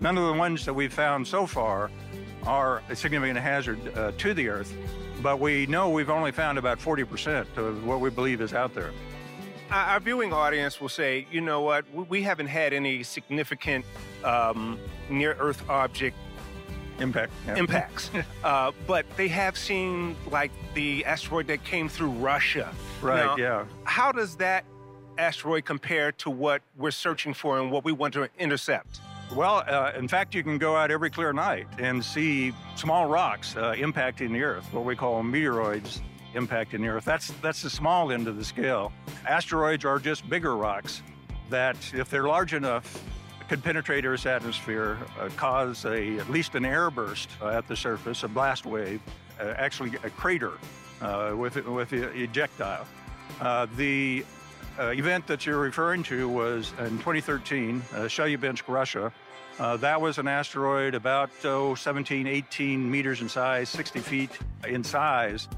None 0.00 0.16
of 0.16 0.26
the 0.26 0.32
ones 0.32 0.64
that 0.64 0.72
we've 0.72 0.92
found 0.92 1.26
so 1.26 1.46
far 1.46 1.90
are 2.46 2.82
a 2.88 2.96
significant 2.96 3.38
hazard 3.38 3.78
uh, 3.96 4.12
to 4.18 4.34
the 4.34 4.48
Earth, 4.48 4.74
but 5.22 5.40
we 5.40 5.66
know 5.66 5.90
we've 5.90 6.10
only 6.10 6.32
found 6.32 6.58
about 6.58 6.78
40% 6.78 7.56
of 7.56 7.86
what 7.86 8.00
we 8.00 8.10
believe 8.10 8.40
is 8.40 8.54
out 8.54 8.74
there. 8.74 8.92
Our 9.70 10.00
viewing 10.00 10.32
audience 10.32 10.80
will 10.80 10.88
say, 10.88 11.26
you 11.30 11.40
know 11.40 11.62
what, 11.62 11.84
we 11.92 12.22
haven't 12.22 12.48
had 12.48 12.72
any 12.72 13.02
significant 13.02 13.84
um, 14.22 14.78
near 15.08 15.34
Earth 15.38 15.68
object 15.68 16.16
Impact. 17.00 17.32
yeah. 17.46 17.56
impacts, 17.56 18.10
uh, 18.44 18.70
but 18.86 19.04
they 19.16 19.28
have 19.28 19.58
seen 19.58 20.14
like 20.30 20.52
the 20.74 21.04
asteroid 21.04 21.48
that 21.48 21.64
came 21.64 21.88
through 21.88 22.10
Russia. 22.10 22.72
Right, 23.02 23.24
Now, 23.24 23.36
yeah. 23.36 23.64
How 23.82 24.12
does 24.12 24.36
that 24.36 24.64
asteroid 25.18 25.64
compare 25.64 26.12
to 26.12 26.30
what 26.30 26.62
we're 26.76 26.90
searching 26.92 27.34
for 27.34 27.58
and 27.58 27.70
what 27.70 27.84
we 27.84 27.92
want 27.92 28.14
to 28.14 28.28
intercept? 28.38 29.00
Well, 29.34 29.64
uh, 29.66 29.92
in 29.96 30.06
fact, 30.06 30.34
you 30.34 30.44
can 30.44 30.58
go 30.58 30.76
out 30.76 30.90
every 30.90 31.10
clear 31.10 31.32
night 31.32 31.66
and 31.78 32.04
see 32.04 32.52
small 32.76 33.06
rocks 33.06 33.56
uh, 33.56 33.72
impacting 33.72 34.32
the 34.32 34.42
Earth, 34.42 34.66
what 34.72 34.84
we 34.84 34.94
call 34.94 35.22
meteoroids 35.22 36.00
impacting 36.34 36.80
the 36.80 36.88
Earth. 36.88 37.04
That's, 37.04 37.28
that's 37.42 37.62
the 37.62 37.70
small 37.70 38.12
end 38.12 38.28
of 38.28 38.36
the 38.36 38.44
scale. 38.44 38.92
Asteroids 39.26 39.84
are 39.84 39.98
just 39.98 40.28
bigger 40.28 40.56
rocks 40.56 41.02
that, 41.50 41.76
if 41.94 42.10
they're 42.10 42.28
large 42.28 42.54
enough, 42.54 43.02
could 43.48 43.62
penetrate 43.62 44.04
Earth's 44.04 44.26
atmosphere, 44.26 44.98
uh, 45.20 45.28
cause 45.36 45.84
a, 45.84 46.18
at 46.18 46.30
least 46.30 46.54
an 46.54 46.64
air 46.64 46.90
burst 46.90 47.28
uh, 47.42 47.48
at 47.48 47.68
the 47.68 47.76
surface, 47.76 48.22
a 48.22 48.28
blast 48.28 48.64
wave, 48.66 49.00
uh, 49.40 49.54
actually 49.56 49.92
a 50.02 50.10
crater 50.10 50.52
uh, 51.00 51.34
with, 51.36 51.56
with 51.66 51.90
the 51.90 52.08
ejectile. 52.10 52.86
Uh, 53.40 53.66
the 53.76 54.24
uh, 54.78 54.88
event 54.88 55.26
that 55.26 55.46
you're 55.46 55.58
referring 55.58 56.02
to 56.04 56.28
was 56.28 56.72
in 56.78 56.98
2013, 56.98 57.82
uh, 57.92 57.96
Chelyabinsk, 58.02 58.62
Russia. 58.68 59.12
Uh, 59.58 59.76
that 59.76 60.00
was 60.00 60.18
an 60.18 60.26
asteroid 60.26 60.94
about 60.94 61.30
oh, 61.44 61.74
17, 61.74 62.26
18 62.26 62.90
meters 62.90 63.20
in 63.20 63.28
size, 63.28 63.68
60 63.68 64.00
feet 64.00 64.30
in 64.66 64.82
size, 64.82 65.48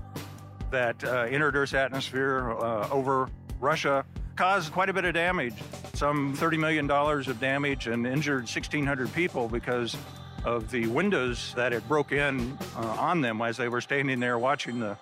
that 0.71 1.03
uh, 1.05 1.27
entered 1.29 1.57
Earth's 1.57 1.75
atmosphere 1.75 2.51
uh, 2.53 2.89
over 2.91 3.29
Russia, 3.61 4.05
caused 4.35 4.73
quite 4.73 4.89
a 4.89 4.93
bit 4.93 5.05
of 5.05 5.15
damage, 5.15 5.55
some 5.95 6.37
$30 6.37 6.59
million 6.59 6.91
of 6.91 7.41
damage, 7.41 7.87
and 7.87 8.07
injured 8.07 8.43
1,600 8.43 9.13
people 9.13 9.49
because 9.49 9.97
of 10.45 10.71
the 10.71 10.87
windows 10.89 11.53
that 11.57 11.73
it 11.73 11.87
broke 11.89 12.13
in 12.13 12.57
uh, 12.77 12.81
on 12.99 13.21
them 13.21 13.41
as 13.43 13.57
they 13.57 13.69
were 13.69 13.81
standing 13.81 14.21
there 14.21 14.39
watching 14.39 14.79
the, 14.79 14.97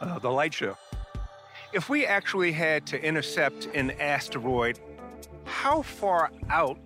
uh, 0.00 0.18
the 0.18 0.30
light 0.30 0.52
show. 0.52 0.76
If 1.72 1.88
we 1.88 2.04
actually 2.04 2.52
had 2.52 2.86
to 2.88 3.02
intercept 3.02 3.66
an 3.74 3.92
asteroid, 3.92 4.80
how 5.44 5.82
far 5.82 6.32
out 6.50 6.78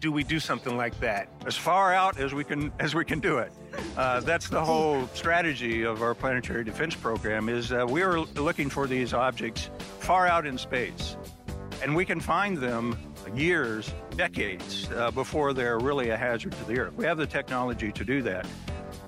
do 0.00 0.12
we 0.12 0.22
do 0.22 0.38
something 0.38 0.76
like 0.76 0.98
that? 1.00 1.28
as 1.48 1.56
far 1.56 1.94
out 1.94 2.18
as 2.18 2.34
we 2.34 2.44
can 2.44 2.70
as 2.78 2.94
we 2.94 3.04
can 3.04 3.20
do 3.20 3.38
it. 3.38 3.50
Uh, 3.96 4.20
that's 4.20 4.48
the 4.48 4.64
whole 4.64 5.06
strategy 5.08 5.82
of 5.82 6.02
our 6.02 6.14
planetary 6.14 6.64
defense 6.64 6.94
program. 6.94 7.48
Is 7.48 7.72
uh, 7.72 7.86
we 7.88 8.02
are 8.02 8.20
looking 8.20 8.70
for 8.70 8.86
these 8.86 9.12
objects 9.12 9.70
far 9.98 10.26
out 10.26 10.46
in 10.46 10.56
space, 10.56 11.16
and 11.82 11.94
we 11.96 12.04
can 12.04 12.20
find 12.20 12.56
them 12.56 12.96
years, 13.34 13.92
decades 14.16 14.88
uh, 14.92 15.10
before 15.10 15.52
they're 15.52 15.78
really 15.78 16.10
a 16.10 16.16
hazard 16.16 16.52
to 16.52 16.64
the 16.64 16.78
Earth. 16.78 16.94
We 16.94 17.04
have 17.04 17.18
the 17.18 17.26
technology 17.26 17.92
to 17.92 18.04
do 18.04 18.22
that. 18.22 18.46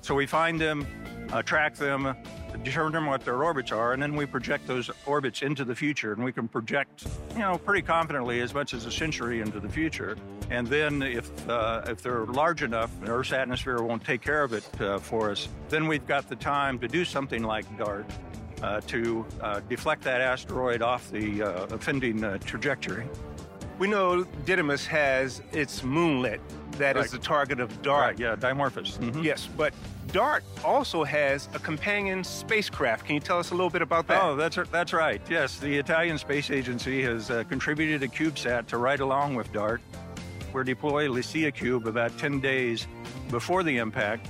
So 0.01 0.15
we 0.15 0.25
find 0.25 0.59
them, 0.59 0.85
uh, 1.31 1.41
track 1.41 1.75
them, 1.75 2.15
determine 2.63 3.05
what 3.05 3.25
their 3.25 3.43
orbits 3.43 3.71
are, 3.71 3.93
and 3.93 4.01
then 4.01 4.15
we 4.15 4.25
project 4.25 4.67
those 4.67 4.89
orbits 5.05 5.41
into 5.41 5.65
the 5.65 5.75
future. 5.75 6.13
And 6.13 6.23
we 6.23 6.31
can 6.31 6.47
project, 6.47 7.05
you 7.33 7.39
know, 7.39 7.57
pretty 7.57 7.81
confidently 7.81 8.41
as 8.41 8.53
much 8.53 8.73
as 8.73 8.85
a 8.85 8.91
century 8.91 9.41
into 9.41 9.59
the 9.59 9.69
future. 9.69 10.17
And 10.49 10.67
then 10.67 11.01
if 11.01 11.49
uh, 11.49 11.81
if 11.87 12.01
they're 12.01 12.25
large 12.25 12.63
enough, 12.63 12.91
Earth's 13.05 13.33
atmosphere 13.33 13.81
won't 13.81 14.03
take 14.03 14.21
care 14.21 14.43
of 14.43 14.53
it 14.53 14.81
uh, 14.81 14.99
for 14.99 15.31
us. 15.31 15.47
Then 15.69 15.87
we've 15.87 16.05
got 16.07 16.29
the 16.29 16.35
time 16.35 16.79
to 16.79 16.87
do 16.87 17.05
something 17.05 17.43
like 17.43 17.65
DART. 17.77 18.05
Uh, 18.61 18.79
to 18.81 19.25
uh, 19.41 19.59
deflect 19.69 20.03
that 20.03 20.21
asteroid 20.21 20.83
off 20.83 21.09
the 21.09 21.41
uh, 21.41 21.65
offending 21.71 22.23
uh, 22.23 22.37
trajectory. 22.45 23.07
We 23.79 23.87
know 23.87 24.23
Didymos 24.45 24.85
has 24.85 25.41
its 25.51 25.81
moonlet 25.81 26.39
that 26.73 26.95
is 26.97 27.01
Right. 27.03 27.11
the 27.11 27.17
target 27.19 27.59
of 27.59 27.81
DART. 27.81 28.01
Right, 28.05 28.19
yeah, 28.19 28.35
Dimorphos. 28.35 28.97
Mhm. 28.99 29.23
Yes, 29.23 29.47
but 29.57 29.73
DART 30.11 30.43
also 30.63 31.03
has 31.03 31.47
a 31.53 31.59
companion 31.59 32.23
spacecraft. 32.23 33.05
Can 33.05 33.15
you 33.15 33.21
tell 33.21 33.39
us 33.39 33.51
a 33.51 33.53
little 33.55 33.69
bit 33.69 33.81
about 33.81 34.07
that? 34.07 34.21
Oh, 34.21 34.35
that's 34.35 34.57
that's 34.71 34.93
right. 34.93 35.21
Yes, 35.29 35.57
the 35.57 35.77
Italian 35.77 36.17
Space 36.17 36.51
Agency 36.51 37.01
has 37.03 37.29
uh, 37.31 37.43
contributed 37.49 38.03
a 38.03 38.07
CubeSat 38.07 38.67
to 38.67 38.77
ride 38.77 38.99
along 38.99 39.35
with 39.35 39.51
DART. 39.53 39.81
We're 40.53 40.63
deploy 40.65 41.07
LICIACube 41.07 41.85
about 41.85 42.17
10 42.17 42.39
days 42.41 42.87
before 43.29 43.63
the 43.63 43.77
impact. 43.77 44.27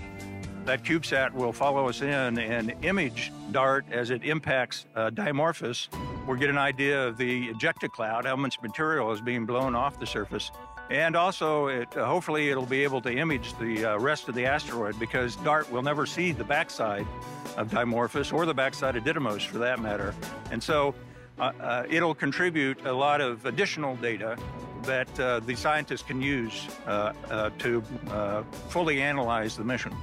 That 0.66 0.84
CubeSat 0.84 1.34
will 1.34 1.52
follow 1.52 1.90
us 1.90 2.02
in 2.04 2.38
and 2.38 2.76
image 2.84 3.32
DART 3.52 3.86
as 3.92 4.12
it 4.12 4.24
impacts 4.24 4.86
uh, 4.96 5.10
Dimorphos. 5.10 5.88
We'll 6.28 6.38
get 6.38 6.52
an 6.52 6.60
idea 6.60 7.08
of 7.08 7.18
the 7.18 7.52
ejecta 7.52 7.90
cloud, 7.92 8.26
how 8.26 8.36
much 8.36 8.62
material 8.62 9.12
is 9.12 9.20
being 9.22 9.48
blown 9.48 9.74
off 9.76 10.00
the 10.00 10.06
surface. 10.06 10.52
And 10.92 11.16
also, 11.16 11.68
it, 11.68 11.96
uh, 11.96 12.06
hopefully, 12.06 12.50
it'll 12.50 12.66
be 12.66 12.84
able 12.84 13.00
to 13.04 13.12
image 13.16 13.58
the 13.58 13.86
uh, 13.86 13.98
rest 13.98 14.28
of 14.28 14.36
the 14.36 14.46
asteroid 14.46 15.00
because 15.00 15.38
DART 15.38 15.72
will 15.72 15.82
never 15.82 16.06
see 16.06 16.34
the 16.34 16.44
backside 16.44 17.08
of 17.56 17.70
Dimorphos 17.70 18.34
or 18.34 18.46
the 18.46 18.54
backside 18.54 18.98
of 18.98 19.06
Didymos 19.06 19.46
for 19.46 19.58
that 19.60 19.80
matter. 19.80 20.14
And 20.52 20.62
so 20.62 20.94
uh, 21.40 21.54
uh, 21.62 21.84
it'll 21.90 22.14
contribute 22.14 22.86
a 22.86 22.92
lot 22.92 23.22
of 23.22 23.46
additional 23.46 23.96
data 23.96 24.38
that 24.84 25.18
uh, 25.18 25.40
the 25.40 25.56
scientists 25.56 26.04
can 26.04 26.22
use 26.22 26.68
uh, 26.86 27.14
uh, 27.30 27.52
to 27.60 27.82
uh, 28.10 28.44
fully 28.68 29.02
analyze 29.02 29.56
the 29.56 29.64
mission. 29.64 29.96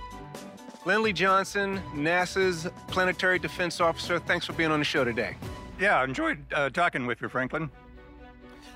Lindley 0.86 1.12
Johnson, 1.12 1.82
NASA's 1.92 2.66
Planetary 2.86 3.38
Defense 3.38 3.78
Officer, 3.78 4.18
thanks 4.18 4.46
for 4.46 4.54
being 4.54 4.70
on 4.70 4.78
the 4.78 4.86
show 4.86 5.04
today. 5.04 5.36
Yeah, 5.78 6.00
I 6.00 6.04
enjoyed 6.04 6.42
uh, 6.54 6.70
talking 6.70 7.06
with 7.06 7.20
you, 7.20 7.28
Franklin. 7.28 7.70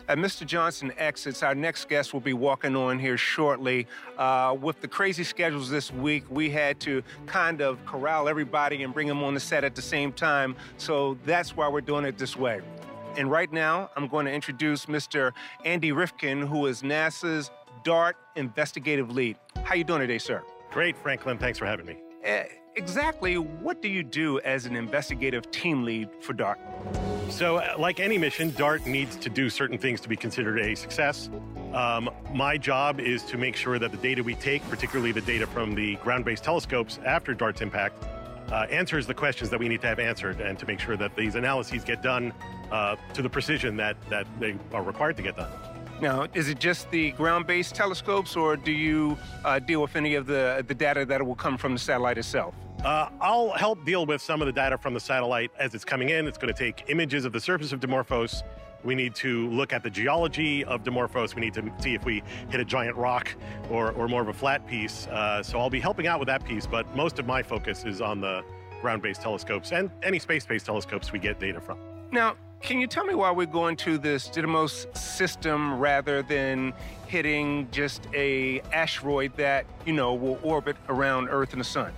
As 0.09 0.19
Mr. 0.19 0.45
Johnson 0.45 0.93
exits, 0.99 1.43
our 1.43 1.55
next 1.55 1.89
guest 1.89 2.13
will 2.13 2.21
be 2.21 2.33
walking 2.33 2.75
on 2.75 2.99
here 2.99 3.17
shortly. 3.17 3.87
Uh, 4.19 4.57
with 4.61 4.81
the 4.81 4.89
crazy 4.89 5.23
schedules 5.23 5.71
this 5.71 5.93
week, 5.93 6.25
we 6.29 6.51
had 6.51 6.81
to 6.81 7.03
kind 7.27 7.61
of 7.61 7.85
corral 7.87 8.29
everybody 8.29 8.83
and 8.83 8.93
bring 8.93 9.07
them 9.07 9.23
on 9.23 9.33
the 9.35 9.41
set 9.41 9.63
at 9.63 9.77
the 9.77 9.83
same 9.83 10.13
time. 10.13 10.57
So 10.77 11.17
that's 11.25 11.57
why 11.57 11.69
we're 11.69 11.83
doing 11.83 12.05
it 12.05 12.19
this 12.19 12.37
way. 12.37 12.61
And 13.17 13.31
right 13.31 13.53
now, 13.53 13.91
I'm 13.97 14.09
going 14.09 14.27
to 14.27 14.33
introduce 14.33 14.87
Mr. 14.87 15.33
Andy 15.65 15.93
Rivkin, 15.93 16.49
who 16.49 16.67
is 16.67 16.83
NASA's 16.83 17.51
DART 17.85 18.17
investigative 18.35 19.11
lead. 19.11 19.37
How 19.63 19.75
you 19.75 19.85
doing 19.85 20.01
today, 20.01 20.19
sir? 20.19 20.43
Great, 20.73 20.97
Franklin. 20.97 21.39
Thanks 21.39 21.59
for 21.59 21.67
having 21.67 21.87
me. 21.87 21.99
Uh, 22.27 22.45
exactly 22.75 23.39
what 23.39 23.83
do 23.83 23.89
you 23.89 24.03
do 24.03 24.41
as 24.41 24.67
an 24.67 24.75
investigative 24.75 25.51
team 25.51 25.85
lead 25.85 26.09
for 26.21 26.33
DART? 26.33 26.59
So, 27.33 27.57
uh, 27.57 27.75
like 27.79 27.99
any 27.99 28.19
mission, 28.19 28.53
DART 28.59 28.87
needs 28.87 29.17
to 29.17 29.31
do 29.31 29.49
certain 29.49 29.79
things 29.79 30.03
to 30.03 30.09
be 30.09 30.17
considered 30.17 30.59
a 30.59 30.75
success. 30.75 31.31
Um, 31.73 32.11
my 32.35 32.59
job 32.59 33.01
is 33.01 33.23
to 33.25 33.39
make 33.39 33.57
sure 33.57 33.79
that 33.79 33.91
the 33.91 33.97
data 33.97 34.23
we 34.23 34.35
take, 34.35 34.63
particularly 34.69 35.13
the 35.13 35.23
data 35.23 35.47
from 35.47 35.75
the 35.75 35.97
ground 35.97 36.27
based 36.27 36.45
telescopes 36.45 36.99
after 37.07 37.33
DART's 37.33 37.63
impact, 37.63 38.05
uh, 38.51 38.67
answers 38.71 39.07
the 39.07 39.15
questions 39.15 39.49
that 39.49 39.59
we 39.59 39.67
need 39.67 39.81
to 39.81 39.87
have 39.87 39.99
answered 39.99 40.43
and 40.43 40.59
to 40.59 40.67
make 40.67 40.79
sure 40.79 40.95
that 40.99 41.17
these 41.17 41.35
analyses 41.35 41.83
get 41.85 42.03
done 42.03 42.35
uh, 42.71 42.97
to 43.15 43.23
the 43.23 43.31
precision 43.31 43.79
that, 43.79 43.97
that 44.11 44.27
they 44.39 44.55
are 44.75 44.83
required 44.83 45.17
to 45.17 45.23
get 45.23 45.35
done. 45.35 45.51
Now, 46.03 46.27
is 46.35 46.51
it 46.51 46.59
just 46.59 46.91
the 46.91 47.13
ground-based 47.13 47.75
telescopes, 47.75 48.37
or 48.37 48.57
do 48.57 48.73
you 48.73 49.17
uh, 49.47 49.59
deal 49.59 49.81
with 49.81 49.97
any 49.97 50.17
of 50.17 50.27
the 50.27 50.63
the 50.69 50.75
data 50.75 51.07
that 51.07 51.25
will 51.25 51.37
come 51.37 51.57
from 51.57 51.73
the 51.73 51.79
satellite 51.79 52.19
itself? 52.19 52.55
Uh, 52.85 53.09
I'll 53.21 53.51
help 53.53 53.85
deal 53.85 54.07
with 54.07 54.21
some 54.21 54.43
of 54.43 54.47
the 54.47 54.53
data 54.53 54.77
from 54.77 54.93
the 54.93 54.99
satellite 54.99 55.53
as 55.57 55.73
it's 55.73 55.85
coming 55.85 56.09
in. 56.09 56.27
It's 56.27 56.37
going 56.37 56.53
to 56.53 56.59
take 56.59 56.85
images 56.89 57.25
of 57.25 57.33
the 57.33 57.41
surface 57.41 57.73
of 57.73 57.79
Dimorphos. 57.79 58.43
We 58.83 58.97
need 58.97 59.15
to 59.17 59.49
look 59.51 59.73
at 59.73 59.85
the 59.85 59.91
geology 59.91 60.65
of 60.65 60.83
Dimorphos. 60.83 61.37
We 61.37 61.43
need 61.43 61.55
to 61.55 61.73
see 61.79 61.95
if 61.95 62.05
we 62.05 62.25
hit 62.51 62.61
a 62.61 62.65
giant 62.65 62.97
rock 62.97 63.33
or, 63.71 63.93
or 63.93 64.09
more 64.09 64.21
of 64.21 64.27
a 64.27 64.33
flat 64.33 64.67
piece. 64.67 65.07
Uh, 65.07 65.45
so 65.45 65.61
I'll 65.61 65.71
be 65.71 65.79
helping 65.79 66.09
out 66.09 66.19
with 66.19 66.27
that 66.27 66.45
piece, 66.45 66.67
but 66.67 66.93
most 66.97 67.21
of 67.21 67.27
my 67.27 67.41
focus 67.41 67.85
is 67.85 68.01
on 68.01 68.21
the 68.21 68.43
ground 68.81 69.01
based 69.01 69.23
telescopes 69.23 69.71
and 69.71 69.89
any 70.03 70.19
space 70.19 70.45
based 70.45 70.67
telescopes 70.67 71.13
we 71.13 71.21
get 71.21 71.39
data 71.39 71.61
from. 71.61 71.79
Now, 72.11 72.35
can 72.61 72.81
you 72.81 72.89
tell 72.89 73.05
me 73.05 73.15
why 73.15 73.31
we're 73.31 73.47
going 73.47 73.77
to 73.77 73.97
this 73.97 74.29
Didymos 74.29 74.97
system 74.97 75.79
rather 75.79 76.23
than 76.23 76.73
hitting 77.07 77.69
just 77.71 78.09
a 78.13 78.61
asteroid 78.73 79.37
that 79.37 79.67
you 79.87 79.93
know 79.93 80.15
will 80.15 80.41
orbit 80.43 80.77
around 80.89 81.29
Earth 81.29 81.53
and 81.53 81.61
the 81.61 81.65
Sun? 81.65 81.93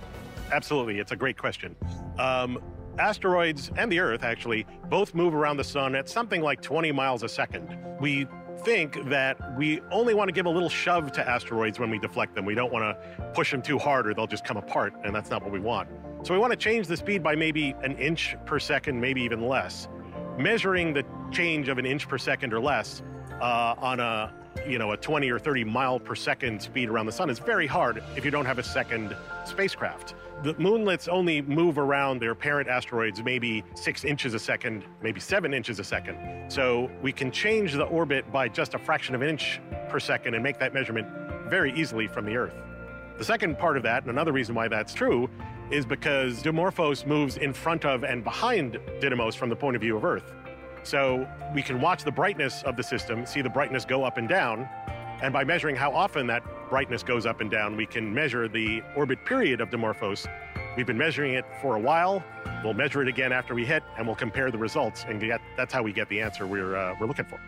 Absolutely. 0.51 0.99
It's 0.99 1.11
a 1.11 1.15
great 1.15 1.37
question. 1.37 1.75
Um, 2.17 2.59
asteroids 2.97 3.71
and 3.77 3.91
the 3.91 3.99
Earth, 3.99 4.23
actually, 4.23 4.65
both 4.89 5.13
move 5.13 5.33
around 5.33 5.57
the 5.57 5.63
sun 5.63 5.95
at 5.95 6.07
something 6.09 6.41
like 6.41 6.61
20 6.61 6.91
miles 6.91 7.23
a 7.23 7.29
second. 7.29 7.77
We 7.99 8.27
think 8.63 9.09
that 9.09 9.37
we 9.57 9.81
only 9.91 10.13
want 10.13 10.29
to 10.29 10.31
give 10.31 10.45
a 10.45 10.49
little 10.49 10.69
shove 10.69 11.11
to 11.13 11.27
asteroids 11.27 11.79
when 11.79 11.89
we 11.89 11.99
deflect 11.99 12.35
them. 12.35 12.45
We 12.45 12.55
don't 12.55 12.71
want 12.71 12.83
to 12.83 13.31
push 13.33 13.51
them 13.51 13.61
too 13.61 13.77
hard 13.77 14.07
or 14.07 14.13
they'll 14.13 14.27
just 14.27 14.45
come 14.45 14.57
apart, 14.57 14.93
and 15.03 15.13
that's 15.13 15.29
not 15.29 15.43
what 15.43 15.51
we 15.51 15.59
want. 15.59 15.89
So 16.23 16.33
we 16.33 16.39
want 16.39 16.51
to 16.51 16.57
change 16.57 16.87
the 16.87 16.97
speed 16.97 17.21
by 17.21 17.35
maybe 17.35 17.75
an 17.83 17.97
inch 17.97 18.35
per 18.45 18.59
second, 18.59 18.99
maybe 18.99 19.21
even 19.21 19.47
less. 19.47 19.87
Measuring 20.37 20.93
the 20.93 21.05
change 21.31 21.69
of 21.69 21.77
an 21.77 21.85
inch 21.85 22.07
per 22.07 22.17
second 22.17 22.53
or 22.53 22.59
less 22.59 23.03
uh, 23.41 23.75
on 23.77 23.99
a 23.99 24.33
you 24.67 24.79
know 24.79 24.91
a 24.91 24.97
20 24.97 25.29
or 25.29 25.39
30 25.39 25.63
mile 25.63 25.99
per 25.99 26.15
second 26.15 26.61
speed 26.61 26.89
around 26.89 27.05
the 27.05 27.11
sun 27.11 27.29
is 27.29 27.39
very 27.39 27.67
hard 27.67 28.03
if 28.15 28.25
you 28.25 28.31
don't 28.31 28.45
have 28.45 28.59
a 28.59 28.63
second 28.63 29.15
spacecraft. 29.45 30.15
The 30.43 30.53
moonlets 30.55 31.07
only 31.07 31.41
move 31.41 31.77
around 31.77 32.19
their 32.19 32.35
parent 32.35 32.67
asteroids 32.67 33.23
maybe 33.23 33.63
six 33.73 34.03
inches 34.03 34.33
a 34.33 34.39
second, 34.39 34.83
maybe 35.01 35.19
seven 35.19 35.53
inches 35.53 35.79
a 35.79 35.83
second. 35.83 36.51
So 36.51 36.91
we 37.01 37.11
can 37.11 37.31
change 37.31 37.73
the 37.73 37.85
orbit 37.85 38.31
by 38.31 38.49
just 38.49 38.73
a 38.73 38.79
fraction 38.79 39.15
of 39.15 39.21
an 39.21 39.29
inch 39.29 39.61
per 39.89 39.99
second 39.99 40.33
and 40.33 40.43
make 40.43 40.59
that 40.59 40.73
measurement 40.73 41.07
very 41.49 41.73
easily 41.73 42.07
from 42.07 42.25
the 42.25 42.35
Earth. 42.35 42.55
The 43.17 43.23
second 43.23 43.57
part 43.57 43.77
of 43.77 43.83
that, 43.83 44.03
and 44.03 44.11
another 44.11 44.33
reason 44.33 44.55
why 44.55 44.67
that's 44.67 44.93
true, 44.93 45.29
is 45.71 45.85
because 45.85 46.43
Dimorphos 46.43 47.05
moves 47.05 47.37
in 47.37 47.53
front 47.53 47.85
of 47.85 48.03
and 48.03 48.23
behind 48.23 48.77
Didymos 48.99 49.35
from 49.35 49.49
the 49.49 49.55
point 49.55 49.75
of 49.75 49.81
view 49.81 49.95
of 49.95 50.03
Earth. 50.03 50.33
So 50.85 51.27
we 51.53 51.63
can 51.63 51.81
watch 51.81 52.03
the 52.03 52.11
brightness 52.11 52.61
of 52.63 52.77
the 52.77 52.83
system, 52.83 53.25
see 53.25 53.41
the 53.41 53.49
brightness 53.49 53.85
go 53.85 54.03
up 54.03 54.17
and 54.17 54.29
down, 54.29 54.69
and 55.21 55.33
by 55.33 55.43
measuring 55.43 55.75
how 55.75 55.91
often 55.91 56.27
that 56.27 56.43
brightness 56.69 57.01
goes 57.01 57.25
up 57.25 57.41
and 57.41 57.49
down, 57.49 57.75
we 57.75 57.87
can 57.87 58.13
measure 58.13 58.47
the 58.47 58.83
orbit 58.95 59.25
period 59.25 59.61
of 59.61 59.69
Dimorphos. 59.71 60.27
We've 60.77 60.85
been 60.85 60.97
measuring 60.97 61.33
it 61.33 61.45
for 61.59 61.75
a 61.75 61.79
while. 61.79 62.23
We'll 62.63 62.75
measure 62.75 63.01
it 63.01 63.07
again 63.07 63.31
after 63.31 63.55
we 63.55 63.65
hit, 63.65 63.81
and 63.97 64.05
we'll 64.05 64.15
compare 64.15 64.51
the 64.51 64.57
results, 64.59 65.05
and 65.07 65.19
get, 65.19 65.41
that's 65.57 65.73
how 65.73 65.81
we 65.81 65.91
get 65.91 66.07
the 66.09 66.21
answer 66.21 66.45
we're, 66.45 66.75
uh, 66.75 66.95
we're 66.99 67.07
looking 67.07 67.25
for. 67.25 67.39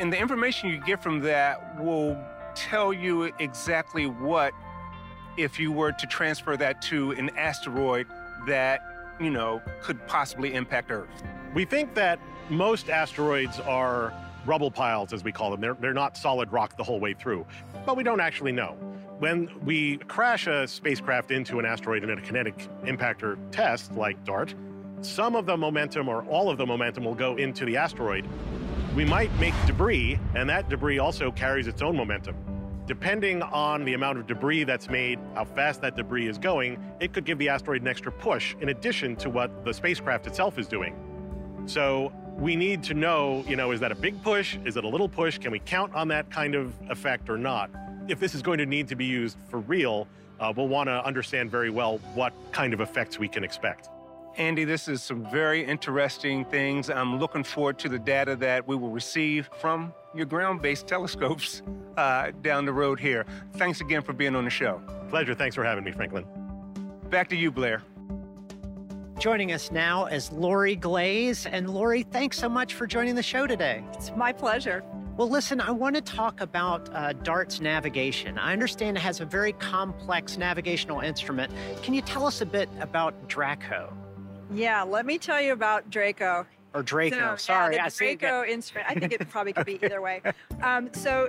And 0.00 0.12
the 0.12 0.18
information 0.18 0.70
you 0.70 0.78
get 0.78 1.00
from 1.00 1.20
that 1.20 1.80
will 1.80 2.20
tell 2.56 2.92
you 2.92 3.24
exactly 3.38 4.06
what 4.06 4.52
if 5.36 5.60
you 5.60 5.70
were 5.70 5.92
to 5.92 6.06
transfer 6.08 6.56
that 6.56 6.82
to 6.82 7.12
an 7.12 7.30
asteroid 7.36 8.08
that, 8.48 8.80
you 9.20 9.30
know, 9.30 9.62
could 9.80 10.04
possibly 10.08 10.54
impact 10.54 10.90
Earth? 10.90 11.22
We 11.54 11.64
think 11.64 11.94
that 11.94 12.18
most 12.50 12.90
asteroids 12.90 13.60
are 13.60 14.12
rubble 14.44 14.70
piles, 14.70 15.12
as 15.12 15.22
we 15.22 15.32
call 15.32 15.50
them. 15.50 15.60
They're, 15.60 15.74
they're 15.74 15.94
not 15.94 16.16
solid 16.16 16.52
rock 16.52 16.76
the 16.76 16.84
whole 16.84 17.00
way 17.00 17.14
through, 17.14 17.46
but 17.86 17.96
we 17.96 18.02
don't 18.02 18.20
actually 18.20 18.52
know. 18.52 18.76
When 19.18 19.50
we 19.64 19.98
crash 19.98 20.46
a 20.46 20.66
spacecraft 20.66 21.30
into 21.30 21.58
an 21.58 21.66
asteroid 21.66 22.02
in 22.02 22.10
a 22.10 22.20
kinetic 22.20 22.68
impactor 22.84 23.38
test, 23.50 23.92
like 23.92 24.22
DART, 24.24 24.54
some 25.02 25.36
of 25.36 25.46
the 25.46 25.56
momentum 25.56 26.08
or 26.08 26.24
all 26.24 26.50
of 26.50 26.58
the 26.58 26.66
momentum 26.66 27.04
will 27.04 27.14
go 27.14 27.36
into 27.36 27.64
the 27.64 27.76
asteroid. 27.76 28.26
We 28.96 29.04
might 29.04 29.32
make 29.38 29.54
debris, 29.66 30.18
and 30.34 30.48
that 30.48 30.68
debris 30.68 30.98
also 30.98 31.30
carries 31.30 31.66
its 31.66 31.80
own 31.82 31.96
momentum. 31.96 32.34
Depending 32.86 33.42
on 33.42 33.84
the 33.84 33.94
amount 33.94 34.18
of 34.18 34.26
debris 34.26 34.64
that's 34.64 34.88
made, 34.88 35.18
how 35.34 35.44
fast 35.44 35.80
that 35.82 35.96
debris 35.96 36.26
is 36.26 36.38
going, 36.38 36.82
it 36.98 37.12
could 37.12 37.24
give 37.24 37.38
the 37.38 37.48
asteroid 37.48 37.82
an 37.82 37.88
extra 37.88 38.10
push 38.10 38.56
in 38.60 38.70
addition 38.70 39.14
to 39.16 39.30
what 39.30 39.64
the 39.64 39.72
spacecraft 39.72 40.26
itself 40.26 40.58
is 40.58 40.66
doing. 40.66 40.96
So 41.66 42.12
we 42.40 42.56
need 42.56 42.82
to 42.84 42.94
know, 42.94 43.44
you 43.46 43.54
know, 43.54 43.70
is 43.70 43.80
that 43.80 43.92
a 43.92 43.94
big 43.94 44.20
push? 44.22 44.56
Is 44.64 44.78
it 44.78 44.84
a 44.84 44.88
little 44.88 45.08
push? 45.08 45.38
Can 45.38 45.52
we 45.52 45.58
count 45.58 45.94
on 45.94 46.08
that 46.08 46.30
kind 46.30 46.54
of 46.54 46.72
effect 46.88 47.28
or 47.28 47.36
not? 47.36 47.70
If 48.08 48.18
this 48.18 48.34
is 48.34 48.40
going 48.40 48.58
to 48.58 48.66
need 48.66 48.88
to 48.88 48.96
be 48.96 49.04
used 49.04 49.36
for 49.50 49.60
real, 49.60 50.08
uh, 50.40 50.50
we'll 50.56 50.66
want 50.66 50.88
to 50.88 51.04
understand 51.04 51.50
very 51.50 51.68
well 51.68 51.98
what 52.14 52.32
kind 52.50 52.72
of 52.72 52.80
effects 52.80 53.18
we 53.18 53.28
can 53.28 53.44
expect. 53.44 53.90
Andy, 54.38 54.64
this 54.64 54.88
is 54.88 55.02
some 55.02 55.30
very 55.30 55.62
interesting 55.62 56.46
things. 56.46 56.88
I'm 56.88 57.18
looking 57.18 57.44
forward 57.44 57.78
to 57.80 57.90
the 57.90 57.98
data 57.98 58.36
that 58.36 58.66
we 58.66 58.74
will 58.74 58.90
receive 58.90 59.50
from 59.60 59.92
your 60.14 60.24
ground 60.24 60.62
based 60.62 60.86
telescopes 60.86 61.60
uh, 61.98 62.30
down 62.40 62.64
the 62.64 62.72
road 62.72 62.98
here. 62.98 63.26
Thanks 63.56 63.82
again 63.82 64.00
for 64.00 64.14
being 64.14 64.34
on 64.34 64.44
the 64.44 64.50
show. 64.50 64.80
Pleasure. 65.10 65.34
Thanks 65.34 65.54
for 65.54 65.64
having 65.64 65.84
me, 65.84 65.92
Franklin. 65.92 66.24
Back 67.10 67.28
to 67.30 67.36
you, 67.36 67.50
Blair. 67.50 67.82
Joining 69.20 69.52
us 69.52 69.70
now 69.70 70.06
is 70.06 70.32
Lori 70.32 70.74
Glaze. 70.76 71.44
And 71.44 71.68
Lori, 71.68 72.04
thanks 72.04 72.38
so 72.38 72.48
much 72.48 72.72
for 72.72 72.86
joining 72.86 73.14
the 73.14 73.22
show 73.22 73.46
today. 73.46 73.84
It's 73.92 74.10
my 74.16 74.32
pleasure. 74.32 74.82
Well, 75.18 75.28
listen, 75.28 75.60
I 75.60 75.72
want 75.72 75.94
to 75.96 76.00
talk 76.00 76.40
about 76.40 76.88
uh, 76.94 77.12
DART's 77.12 77.60
navigation. 77.60 78.38
I 78.38 78.54
understand 78.54 78.96
it 78.96 79.00
has 79.00 79.20
a 79.20 79.26
very 79.26 79.52
complex 79.54 80.38
navigational 80.38 81.00
instrument. 81.00 81.52
Can 81.82 81.92
you 81.92 82.00
tell 82.00 82.24
us 82.24 82.40
a 82.40 82.46
bit 82.46 82.70
about 82.80 83.28
Draco? 83.28 83.92
Yeah, 84.54 84.82
let 84.82 85.04
me 85.04 85.18
tell 85.18 85.40
you 85.40 85.52
about 85.52 85.90
Draco. 85.90 86.46
Or 86.72 86.82
Draco, 86.82 87.36
So, 87.36 87.36
sorry. 87.36 87.74
yeah, 87.76 87.84
I 87.84 87.88
the 87.90 87.96
Draco 87.96 88.42
get- 88.44 88.50
instrument. 88.50 88.88
I 88.90 88.94
think 88.94 89.12
it 89.12 89.28
probably 89.28 89.52
could 89.52 89.66
be 89.66 89.78
either 89.84 90.00
way. 90.00 90.22
Um, 90.62 90.88
so, 90.94 91.26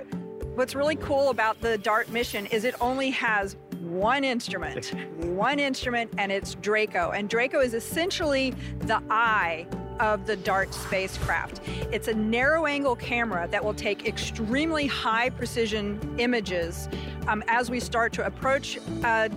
what's 0.54 0.74
really 0.74 0.96
cool 0.96 1.28
about 1.28 1.60
the 1.60 1.76
DART 1.76 2.08
mission 2.08 2.46
is 2.46 2.64
it 2.64 2.74
only 2.80 3.10
has 3.10 3.56
one 3.92 4.24
instrument, 4.24 4.94
one 5.18 5.58
instrument, 5.58 6.10
and 6.16 6.32
it's 6.32 6.54
Draco. 6.56 7.10
And 7.10 7.28
Draco 7.28 7.60
is 7.60 7.74
essentially 7.74 8.54
the 8.80 9.02
eye 9.10 9.66
of 10.00 10.26
the 10.26 10.36
DART 10.36 10.72
spacecraft. 10.72 11.60
It's 11.92 12.08
a 12.08 12.14
narrow 12.14 12.66
angle 12.66 12.96
camera 12.96 13.46
that 13.50 13.62
will 13.62 13.74
take 13.74 14.06
extremely 14.06 14.86
high 14.86 15.28
precision 15.28 16.00
images 16.18 16.88
um, 17.28 17.44
as 17.48 17.70
we 17.70 17.80
start 17.80 18.12
to 18.14 18.26
approach. 18.26 18.78
Uh, 19.04 19.28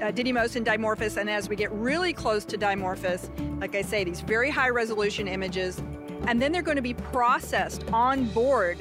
uh, 0.00 0.12
Didymos 0.12 0.54
and 0.54 0.64
Dimorphos, 0.64 1.16
and 1.16 1.28
as 1.28 1.48
we 1.48 1.56
get 1.56 1.72
really 1.72 2.12
close 2.12 2.44
to 2.44 2.56
Dimorphos, 2.56 3.28
like 3.60 3.74
I 3.74 3.82
say, 3.82 4.04
these 4.04 4.20
very 4.20 4.48
high 4.48 4.68
resolution 4.68 5.26
images, 5.26 5.82
and 6.28 6.40
then 6.40 6.52
they're 6.52 6.62
going 6.62 6.76
to 6.76 6.82
be 6.82 6.94
processed 6.94 7.84
on 7.92 8.26
board 8.26 8.78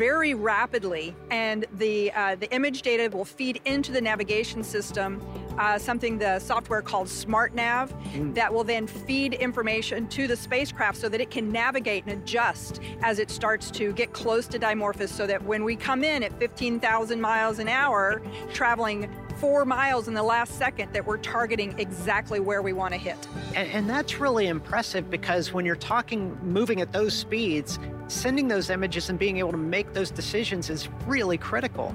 very 0.00 0.32
rapidly, 0.32 1.14
and 1.30 1.66
the 1.74 2.10
uh, 2.12 2.34
the 2.34 2.50
image 2.54 2.80
data 2.80 3.14
will 3.14 3.26
feed 3.26 3.60
into 3.66 3.92
the 3.92 4.00
navigation 4.00 4.64
system, 4.64 5.20
uh, 5.58 5.78
something 5.78 6.18
the 6.18 6.38
software 6.38 6.82
called 6.82 7.06
SmartNav, 7.06 8.34
that 8.34 8.52
will 8.52 8.64
then 8.64 8.86
feed 8.86 9.34
information 9.34 10.06
to 10.08 10.26
the 10.26 10.36
spacecraft 10.36 10.98
so 10.98 11.08
that 11.08 11.20
it 11.20 11.30
can 11.30 11.50
navigate 11.50 12.04
and 12.06 12.20
adjust 12.20 12.80
as 13.02 13.18
it 13.18 13.30
starts 13.30 13.70
to 13.72 13.92
get 13.92 14.12
close 14.12 14.46
to 14.48 14.58
Dimorphos, 14.58 15.08
so 15.08 15.26
that 15.26 15.42
when 15.44 15.64
we 15.64 15.76
come 15.76 16.04
in 16.04 16.22
at 16.22 16.38
15,000 16.38 17.20
miles 17.20 17.58
an 17.58 17.68
hour, 17.68 18.22
traveling 18.52 19.08
four 19.40 19.64
miles 19.64 20.06
in 20.06 20.12
the 20.12 20.22
last 20.22 20.58
second, 20.58 20.92
that 20.92 21.04
we're 21.06 21.16
targeting 21.16 21.76
exactly 21.78 22.40
where 22.40 22.60
we 22.60 22.74
want 22.74 22.92
to 22.92 22.98
hit. 22.98 23.16
And, 23.54 23.70
and 23.70 23.90
that's 23.90 24.20
really 24.20 24.48
impressive 24.48 25.08
because 25.08 25.52
when 25.52 25.64
you're 25.64 25.76
talking 25.76 26.38
moving 26.42 26.82
at 26.82 26.92
those 26.92 27.14
speeds, 27.14 27.78
sending 28.08 28.48
those 28.48 28.68
images 28.68 29.08
and 29.08 29.18
being 29.18 29.38
able 29.38 29.52
to 29.52 29.56
make 29.56 29.94
those 29.94 30.10
decisions 30.10 30.68
is 30.68 30.88
really 31.06 31.38
critical. 31.38 31.94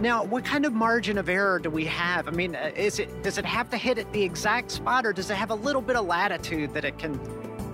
Now, 0.00 0.24
what 0.24 0.44
kind 0.44 0.66
of 0.66 0.72
margin 0.72 1.18
of 1.18 1.28
error 1.28 1.58
do 1.58 1.70
we 1.70 1.84
have? 1.86 2.26
I 2.26 2.32
mean, 2.32 2.56
uh, 2.56 2.72
is 2.74 2.98
it 2.98 3.22
does 3.22 3.38
it 3.38 3.44
have 3.44 3.70
to 3.70 3.76
hit 3.76 3.96
at 3.98 4.12
the 4.12 4.22
exact 4.22 4.70
spot, 4.70 5.06
or 5.06 5.12
does 5.12 5.30
it 5.30 5.36
have 5.36 5.50
a 5.50 5.54
little 5.54 5.80
bit 5.80 5.96
of 5.96 6.06
latitude 6.06 6.74
that 6.74 6.84
it 6.84 6.98
can 6.98 7.18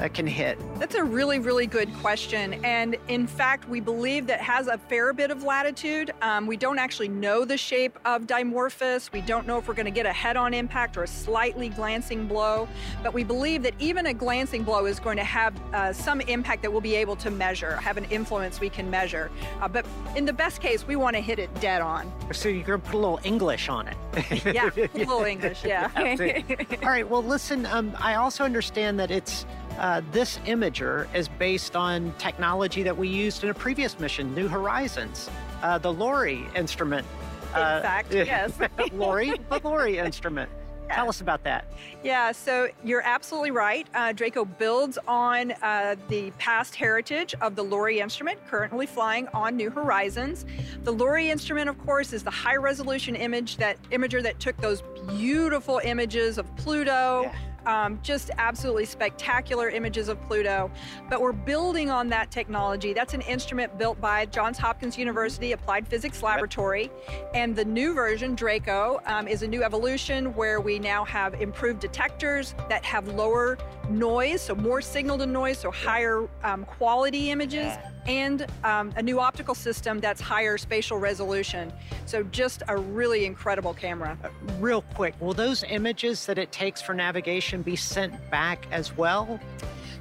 that 0.00 0.14
can 0.14 0.26
hit? 0.26 0.58
That's 0.78 0.94
a 0.94 1.04
really, 1.04 1.38
really 1.38 1.66
good 1.66 1.92
question. 1.96 2.64
And 2.64 2.96
in 3.08 3.26
fact, 3.26 3.68
we 3.68 3.80
believe 3.80 4.26
that 4.28 4.40
has 4.40 4.66
a 4.66 4.78
fair 4.78 5.12
bit 5.12 5.30
of 5.30 5.42
latitude. 5.42 6.12
Um, 6.22 6.46
we 6.46 6.56
don't 6.56 6.78
actually 6.78 7.08
know 7.08 7.44
the 7.44 7.58
shape 7.58 7.98
of 8.06 8.26
Dimorphos. 8.26 9.12
We 9.12 9.20
don't 9.20 9.46
know 9.46 9.58
if 9.58 9.68
we're 9.68 9.74
going 9.74 9.84
to 9.84 9.92
get 9.92 10.06
a 10.06 10.12
head 10.12 10.38
on 10.38 10.54
impact 10.54 10.96
or 10.96 11.02
a 11.02 11.06
slightly 11.06 11.68
glancing 11.68 12.26
blow. 12.26 12.66
But 13.02 13.12
we 13.12 13.24
believe 13.24 13.62
that 13.64 13.74
even 13.78 14.06
a 14.06 14.14
glancing 14.14 14.62
blow 14.62 14.86
is 14.86 14.98
going 14.98 15.18
to 15.18 15.24
have 15.24 15.54
uh, 15.74 15.92
some 15.92 16.22
impact 16.22 16.62
that 16.62 16.72
we'll 16.72 16.80
be 16.80 16.96
able 16.96 17.16
to 17.16 17.30
measure, 17.30 17.76
have 17.76 17.98
an 17.98 18.06
influence 18.06 18.58
we 18.58 18.70
can 18.70 18.88
measure. 18.88 19.30
Uh, 19.60 19.68
but 19.68 19.84
in 20.16 20.24
the 20.24 20.32
best 20.32 20.62
case, 20.62 20.86
we 20.86 20.96
want 20.96 21.14
to 21.14 21.20
hit 21.20 21.38
it 21.38 21.54
dead 21.60 21.82
on. 21.82 22.10
So 22.32 22.48
you're 22.48 22.64
going 22.64 22.80
to 22.80 22.86
put 22.86 22.94
a 22.94 22.98
little 22.98 23.20
English 23.22 23.68
on 23.68 23.86
it. 23.88 23.96
Yeah, 24.40 24.70
a 24.74 24.88
little 24.98 25.24
English, 25.24 25.64
yeah. 25.64 25.90
All 26.82 26.88
right. 26.88 27.08
Well, 27.08 27.22
listen. 27.22 27.66
Um, 27.66 27.94
I 28.00 28.14
also 28.14 28.44
understand 28.44 28.98
that 28.98 29.10
it's 29.10 29.44
uh, 29.78 30.02
this 30.12 30.38
imager 30.46 31.06
is 31.14 31.28
based 31.28 31.76
on 31.76 32.12
technology 32.18 32.82
that 32.82 32.96
we 32.96 33.08
used 33.08 33.44
in 33.44 33.50
a 33.50 33.54
previous 33.54 33.98
mission, 33.98 34.34
New 34.34 34.48
Horizons, 34.48 35.30
uh, 35.62 35.78
the 35.78 35.92
LORRI 35.92 36.44
instrument. 36.56 37.06
Uh, 37.54 37.74
In 37.76 37.82
fact, 37.82 38.12
yes. 38.12 38.52
Lori, 38.92 39.30
the 39.50 39.60
LORRI 39.60 39.96
instrument. 40.04 40.50
Tell 40.92 41.08
us 41.08 41.20
about 41.20 41.44
that. 41.44 41.66
Yeah, 42.02 42.32
so 42.32 42.68
you're 42.82 43.02
absolutely 43.02 43.52
right. 43.52 43.86
Uh, 43.94 44.12
Draco 44.12 44.44
builds 44.44 44.98
on 45.06 45.52
uh, 45.62 45.94
the 46.08 46.32
past 46.32 46.74
heritage 46.74 47.32
of 47.40 47.54
the 47.54 47.62
LORRI 47.62 48.00
instrument, 48.00 48.44
currently 48.48 48.86
flying 48.86 49.28
on 49.28 49.56
New 49.56 49.70
Horizons. 49.70 50.46
The 50.82 50.92
LORRI 50.92 51.28
instrument, 51.30 51.68
of 51.68 51.78
course, 51.78 52.12
is 52.12 52.24
the 52.24 52.30
high 52.30 52.56
resolution 52.56 53.14
image 53.14 53.56
that 53.58 53.80
imager 53.90 54.20
that 54.20 54.40
took 54.40 54.56
those 54.56 54.82
beautiful 55.16 55.80
images 55.84 56.38
of 56.38 56.56
Pluto. 56.56 57.30
Um, 57.66 57.98
just 58.02 58.30
absolutely 58.38 58.84
spectacular 58.84 59.68
images 59.68 60.08
of 60.08 60.20
Pluto. 60.22 60.70
But 61.08 61.20
we're 61.20 61.32
building 61.32 61.90
on 61.90 62.08
that 62.08 62.30
technology. 62.30 62.92
That's 62.92 63.14
an 63.14 63.20
instrument 63.22 63.76
built 63.78 64.00
by 64.00 64.26
Johns 64.26 64.58
Hopkins 64.58 64.96
University 64.96 65.52
Applied 65.52 65.86
Physics 65.86 66.22
Laboratory. 66.22 66.90
And 67.34 67.54
the 67.54 67.64
new 67.64 67.94
version, 67.94 68.34
Draco, 68.34 69.00
um, 69.06 69.26
is 69.28 69.42
a 69.42 69.48
new 69.48 69.62
evolution 69.62 70.34
where 70.34 70.60
we 70.60 70.78
now 70.78 71.04
have 71.04 71.34
improved 71.34 71.80
detectors 71.80 72.54
that 72.68 72.84
have 72.84 73.08
lower 73.08 73.58
noise, 73.90 74.42
so 74.42 74.54
more 74.54 74.80
signal 74.80 75.18
to 75.18 75.26
noise, 75.26 75.58
so 75.58 75.70
higher 75.70 76.28
um, 76.44 76.64
quality 76.64 77.30
images, 77.30 77.72
and 78.06 78.46
um, 78.62 78.92
a 78.96 79.02
new 79.02 79.18
optical 79.18 79.54
system 79.54 79.98
that's 79.98 80.20
higher 80.20 80.56
spatial 80.56 80.98
resolution. 80.98 81.72
So 82.06 82.22
just 82.24 82.62
a 82.68 82.76
really 82.76 83.24
incredible 83.24 83.74
camera. 83.74 84.16
Real 84.58 84.82
quick, 84.94 85.14
will 85.20 85.34
those 85.34 85.64
images 85.64 86.24
that 86.26 86.38
it 86.38 86.52
takes 86.52 86.80
for 86.80 86.94
navigation 86.94 87.49
be 87.58 87.76
sent 87.76 88.30
back 88.30 88.66
as 88.70 88.96
well? 88.96 89.40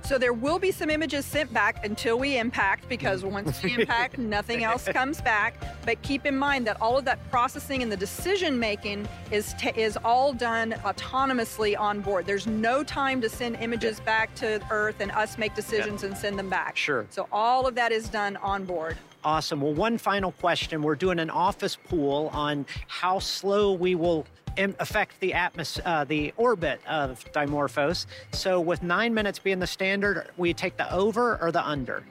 So 0.03 0.17
there 0.17 0.33
will 0.33 0.57
be 0.57 0.71
some 0.71 0.89
images 0.89 1.25
sent 1.25 1.53
back 1.53 1.85
until 1.85 2.17
we 2.17 2.37
impact, 2.37 2.89
because 2.89 3.21
mm. 3.21 3.31
once 3.31 3.61
we 3.61 3.75
impact, 3.75 4.17
nothing 4.17 4.63
else 4.63 4.85
comes 4.85 5.21
back. 5.21 5.53
But 5.85 6.01
keep 6.01 6.25
in 6.25 6.35
mind 6.37 6.65
that 6.67 6.81
all 6.81 6.97
of 6.97 7.05
that 7.05 7.29
processing 7.29 7.83
and 7.83 7.91
the 7.91 7.97
decision 7.97 8.57
making 8.57 9.07
is 9.31 9.53
is 9.75 9.97
all 10.03 10.33
done 10.33 10.71
autonomously 10.83 11.79
on 11.79 12.01
board. 12.01 12.25
There's 12.25 12.47
no 12.47 12.83
time 12.83 13.21
to 13.21 13.29
send 13.29 13.57
images 13.57 13.99
back 13.99 14.33
to 14.35 14.59
Earth 14.71 14.99
and 14.99 15.11
us 15.11 15.37
make 15.37 15.53
decisions 15.53 16.03
and 16.03 16.17
send 16.17 16.39
them 16.39 16.49
back. 16.49 16.75
Sure. 16.75 17.05
So 17.09 17.27
all 17.31 17.67
of 17.67 17.75
that 17.75 17.91
is 17.91 18.09
done 18.09 18.37
on 18.37 18.65
board. 18.65 18.97
Awesome. 19.23 19.59
Well, 19.59 19.73
one 19.73 19.97
final 19.97 20.31
question. 20.31 20.81
We're 20.81 20.95
doing 20.95 21.19
an 21.19 21.29
office 21.29 21.75
pool 21.75 22.29
on 22.33 22.65
how 22.87 23.19
slow 23.19 23.73
we 23.73 23.95
will 23.95 24.25
affect 24.59 25.19
the 25.19 25.31
atmos- 25.31 25.79
uh, 25.85 26.03
the 26.03 26.33
orbit 26.37 26.81
of 26.87 27.23
Dimorphos. 27.31 28.05
So, 28.33 28.59
with 28.59 28.83
nine 28.83 29.13
minutes 29.13 29.39
being 29.39 29.59
the 29.59 29.67
standard, 29.67 30.29
we 30.37 30.53
take 30.53 30.77
the 30.77 30.91
over 30.93 31.37
or 31.41 31.51
the 31.51 31.65
under? 31.65 32.03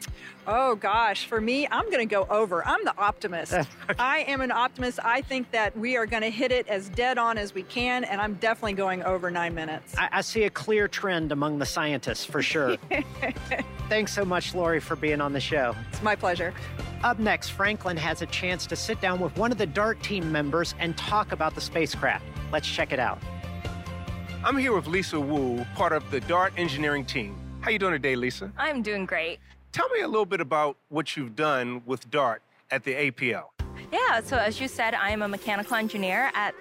Oh 0.46 0.76
gosh, 0.76 1.26
for 1.26 1.42
me, 1.42 1.68
I'm 1.70 1.84
going 1.86 1.98
to 1.98 2.06
go 2.06 2.26
over. 2.30 2.66
I'm 2.66 2.82
the 2.82 2.96
optimist. 2.96 3.54
I 3.98 4.20
am 4.20 4.40
an 4.40 4.50
optimist. 4.50 4.98
I 5.04 5.20
think 5.20 5.50
that 5.50 5.76
we 5.76 5.96
are 5.96 6.06
going 6.06 6.22
to 6.22 6.30
hit 6.30 6.50
it 6.50 6.66
as 6.68 6.88
dead 6.88 7.18
on 7.18 7.36
as 7.36 7.54
we 7.54 7.64
can, 7.64 8.04
and 8.04 8.18
I'm 8.18 8.34
definitely 8.34 8.72
going 8.72 9.02
over 9.02 9.30
nine 9.30 9.54
minutes. 9.54 9.94
I, 9.98 10.08
I 10.10 10.20
see 10.22 10.44
a 10.44 10.50
clear 10.50 10.88
trend 10.88 11.32
among 11.32 11.58
the 11.58 11.66
scientists 11.66 12.24
for 12.24 12.40
sure. 12.40 12.76
Thanks 13.90 14.14
so 14.14 14.24
much, 14.24 14.54
Lori, 14.54 14.80
for 14.80 14.96
being 14.96 15.20
on 15.20 15.34
the 15.34 15.40
show. 15.40 15.74
It's 15.92 16.02
my 16.02 16.16
pleasure. 16.16 16.54
Up 17.04 17.20
next, 17.20 17.50
Franklin 17.50 17.96
has 17.96 18.22
a 18.22 18.26
chance 18.26 18.66
to 18.66 18.74
sit 18.74 19.00
down 19.00 19.20
with 19.20 19.36
one 19.36 19.52
of 19.52 19.58
the 19.58 19.66
DART 19.66 20.02
team 20.02 20.32
members 20.32 20.74
and 20.80 20.96
talk 20.96 21.30
about 21.30 21.54
the 21.54 21.60
spacecraft. 21.60 22.24
Let's 22.52 22.66
check 22.66 22.92
it 22.92 22.98
out. 22.98 23.20
I'm 24.44 24.56
here 24.56 24.74
with 24.74 24.88
Lisa 24.88 25.20
Wu, 25.20 25.64
part 25.76 25.92
of 25.92 26.10
the 26.10 26.20
DART 26.20 26.54
engineering 26.56 27.04
team. 27.04 27.36
How 27.60 27.70
you 27.70 27.78
doing 27.78 27.92
today, 27.92 28.16
Lisa? 28.16 28.52
I'm 28.56 28.82
doing 28.82 29.06
great. 29.06 29.38
Tell 29.70 29.88
me 29.90 30.00
a 30.00 30.08
little 30.08 30.26
bit 30.26 30.40
about 30.40 30.76
what 30.88 31.16
you've 31.16 31.36
done 31.36 31.82
with 31.86 32.10
DART 32.10 32.42
at 32.72 32.82
the 32.82 32.94
APL. 32.94 33.44
Yeah, 33.92 34.20
so 34.20 34.36
as 34.36 34.60
you 34.60 34.66
said, 34.66 34.94
I 34.94 35.10
am 35.10 35.22
a 35.22 35.28
mechanical 35.28 35.76
engineer 35.76 36.32
at 36.34 36.54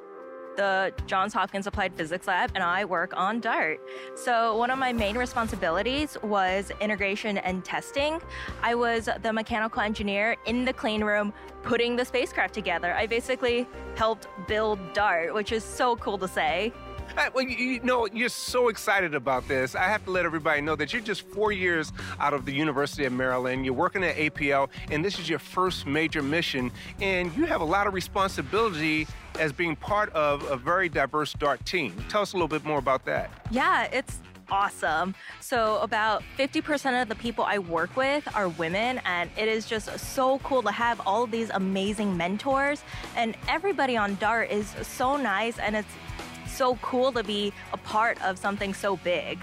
the 0.58 0.92
Johns 1.06 1.34
Hopkins 1.34 1.68
Applied 1.68 1.94
Physics 1.94 2.28
Lab, 2.28 2.52
and 2.56 2.64
I 2.64 2.84
work 2.84 3.14
on 3.16 3.40
DART. 3.40 3.80
So, 4.16 4.58
one 4.58 4.70
of 4.70 4.78
my 4.78 4.92
main 4.92 5.18
responsibilities 5.18 6.18
was 6.24 6.72
integration 6.82 7.38
and 7.38 7.64
testing. 7.64 8.20
I 8.62 8.76
was 8.76 9.08
the 9.22 9.32
mechanical 9.32 9.82
engineer 9.82 10.36
in 10.46 10.66
the 10.66 10.74
clean 10.74 11.04
room 11.04 11.32
putting 11.64 11.96
the 11.96 12.04
spacecraft 12.04 12.54
together. 12.54 12.94
I 12.94 13.08
basically 13.08 13.68
helped 13.96 14.28
build 14.48 14.80
DART, 14.94 15.34
which 15.34 15.52
is 15.54 15.64
so 15.64 15.96
cool 15.96 16.18
to 16.18 16.28
say. 16.28 16.74
Well, 17.34 17.44
you, 17.44 17.56
you 17.56 17.80
know, 17.82 18.08
you're 18.08 18.30
so 18.30 18.70
excited 18.70 19.16
about 19.16 19.48
this. 19.48 19.76
I 19.76 19.84
have 19.84 20.04
to 20.06 20.12
let 20.12 20.26
everybody 20.26 20.62
know 20.62 20.76
that 20.76 20.94
you're 20.94 21.02
just 21.02 21.22
four 21.28 21.52
years 21.52 21.92
out 22.20 22.34
of 22.34 22.46
the 22.46 22.54
University 22.54 23.06
of 23.06 23.14
Maryland. 23.14 23.66
You're 23.66 23.74
working 23.74 24.04
at 24.04 24.16
APL, 24.16 24.70
and 24.92 25.04
this 25.04 25.20
is 25.20 25.30
your 25.30 25.40
first 25.40 25.86
major 25.86 26.22
mission. 26.22 26.72
And 27.02 27.36
you 27.36 27.46
have 27.46 27.62
a 27.62 27.66
lot 27.66 27.88
of 27.88 27.94
responsibility 27.94 29.08
as 29.40 29.52
being 29.52 29.76
part 29.76 30.10
of 30.14 30.44
a 30.44 30.58
very 30.58 30.90
diverse 30.90 31.34
DART 31.34 31.64
team. 31.66 31.94
Tell 32.10 32.22
us 32.22 32.34
a 32.34 32.36
little 32.36 32.48
bit 32.48 32.66
more 32.66 32.80
about 32.80 33.06
that. 33.06 33.30
Yeah, 33.52 33.84
it's 33.92 34.20
awesome. 34.50 35.16
So, 35.40 35.80
about 35.80 36.24
50% 36.38 37.02
of 37.02 37.10
the 37.10 37.16
people 37.16 37.44
I 37.44 37.60
work 37.60 37.96
with 37.96 38.28
are 38.36 38.50
women, 38.50 39.00
and 39.06 39.30
it 39.38 39.48
is 39.48 39.66
just 39.66 39.98
so 40.00 40.40
cool 40.40 40.62
to 40.64 40.72
have 40.72 41.02
all 41.06 41.28
these 41.28 41.50
amazing 41.52 42.16
mentors. 42.16 42.84
And 43.16 43.36
everybody 43.48 43.98
on 43.98 44.16
DART 44.16 44.52
is 44.52 44.74
so 44.82 45.18
nice, 45.18 45.60
and 45.60 45.76
it's 45.76 45.90
so 46.58 46.76
cool 46.82 47.12
to 47.12 47.24
be 47.24 47.54
a 47.72 47.78
part 47.78 48.22
of 48.24 48.38
something 48.38 48.74
so 48.74 48.98
big. 48.98 49.40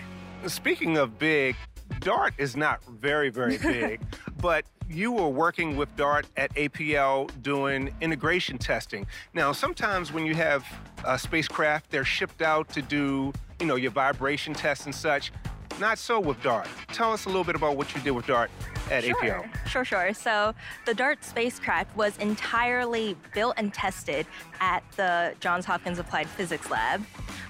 Speaking 0.47 0.99
of 0.99 1.19
big, 1.19 1.55
DART 2.01 2.35
is 2.39 2.57
not 2.57 2.85
very, 2.85 3.31
very 3.31 3.57
big, 3.63 4.01
but 4.43 4.65
you 4.89 5.13
were 5.13 5.29
working 5.29 5.77
with 5.77 5.95
DART 5.97 6.27
at 6.37 6.53
APL 6.55 7.31
doing 7.43 7.95
integration 8.01 8.59
testing. 8.59 9.07
Now, 9.33 9.53
sometimes 9.53 10.13
when 10.13 10.27
you 10.27 10.35
have 10.35 10.67
a 11.05 11.19
spacecraft, 11.19 11.91
they're 11.91 12.05
shipped 12.05 12.43
out 12.43 12.69
to 12.71 12.83
do, 12.83 13.33
you 13.61 13.67
know, 13.67 13.77
your 13.77 13.93
vibration 13.93 14.53
tests 14.53 14.85
and 14.85 14.95
such. 14.95 15.33
Not 15.81 15.99
so 15.99 16.21
with 16.21 16.43
DART. 16.43 16.69
Tell 16.89 17.13
us 17.13 17.25
a 17.25 17.29
little 17.29 17.45
bit 17.45 17.55
about 17.55 17.77
what 17.77 17.95
you 17.95 18.01
did 18.03 18.11
with 18.11 18.27
DART 18.27 18.51
at 18.91 19.05
sure. 19.05 19.51
Sure, 19.67 19.85
sure. 19.85 20.15
So 20.15 20.55
the 20.87 20.95
DART 20.95 21.25
spacecraft 21.25 21.97
was 21.97 22.17
entirely 22.19 23.17
built 23.35 23.55
and 23.57 23.73
tested 23.73 24.27
at 24.61 24.83
the 24.97 25.35
Johns 25.41 25.65
Hopkins 25.65 25.99
Applied 25.99 26.29
Physics 26.29 26.71
Lab, 26.71 27.05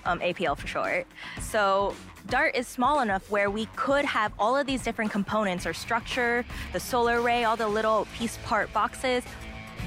um, 0.05 0.21
APL 0.21 0.57
for 0.57 0.67
short. 0.67 1.07
So 1.41 1.95
DART 2.29 2.55
is 2.55 2.67
small 2.67 3.01
enough 3.01 3.31
where 3.31 3.51
we 3.51 3.67
could 3.77 4.05
have 4.05 4.33
all 4.39 4.57
of 4.57 4.67
these 4.67 4.83
different 4.83 5.11
components 5.11 5.67
or 5.67 5.75
structure, 5.75 6.45
the 6.73 6.81
solar 6.81 7.21
array, 7.21 7.45
all 7.45 7.57
the 7.57 7.69
little 7.69 8.07
piece 8.17 8.39
part 8.45 8.73
boxes 8.73 9.25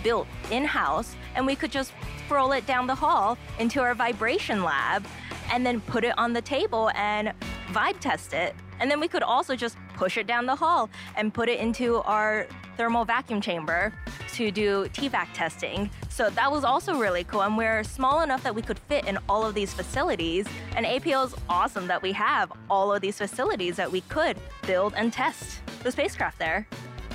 built 0.04 0.28
in-house, 0.52 1.16
and 1.36 1.46
we 1.46 1.56
could 1.56 1.72
just 1.72 1.92
roll 2.30 2.52
it 2.52 2.66
down 2.68 2.88
the 2.88 2.96
hall 2.96 3.38
into 3.60 3.82
our 3.82 3.96
vibration 3.96 4.64
lab 4.64 5.06
and 5.52 5.66
then 5.66 5.82
put 5.82 6.04
it 6.04 6.18
on 6.18 6.34
the 6.34 6.42
table 6.42 6.92
and 6.96 7.34
vibe 7.72 8.00
test 8.00 8.34
it. 8.34 8.56
And 8.80 8.90
then 8.92 9.00
we 9.00 9.08
could 9.08 9.24
also 9.24 9.56
just 9.56 9.78
push 9.96 10.18
it 10.18 10.28
down 10.28 10.46
the 10.46 10.56
hall 10.56 10.90
and 11.16 11.34
put 11.34 11.50
it 11.50 11.60
into 11.60 11.98
our 12.04 12.48
thermal 12.78 13.06
vacuum 13.06 13.42
chamber 13.42 13.92
to 14.34 14.52
do 14.52 14.86
TVAC 14.94 15.28
testing. 15.34 15.90
So 16.10 16.30
that 16.30 16.52
was 16.52 16.64
also 16.64 17.00
really 17.00 17.24
cool. 17.24 17.42
And 17.42 17.58
we're 17.58 17.84
small 17.84 18.22
enough 18.22 18.44
that 18.44 18.54
we 18.54 18.62
could 18.62 18.78
fit 18.78 19.06
in 19.06 19.18
all 19.28 19.44
of 19.44 19.56
these 19.56 19.74
facilities. 19.74 20.46
And 20.76 20.86
APL 20.86 21.26
is 21.26 21.36
awesome 21.50 21.88
that 21.88 22.02
we 22.02 22.12
have 22.12 22.52
all 22.70 22.94
of 22.94 23.02
these 23.02 23.18
facilities 23.18 23.76
that 23.78 23.92
we 23.92 24.02
could 24.02 24.38
build 24.68 24.94
and 24.96 25.12
test 25.12 25.62
the 25.82 25.92
spacecraft 25.92 26.38
there. 26.38 26.68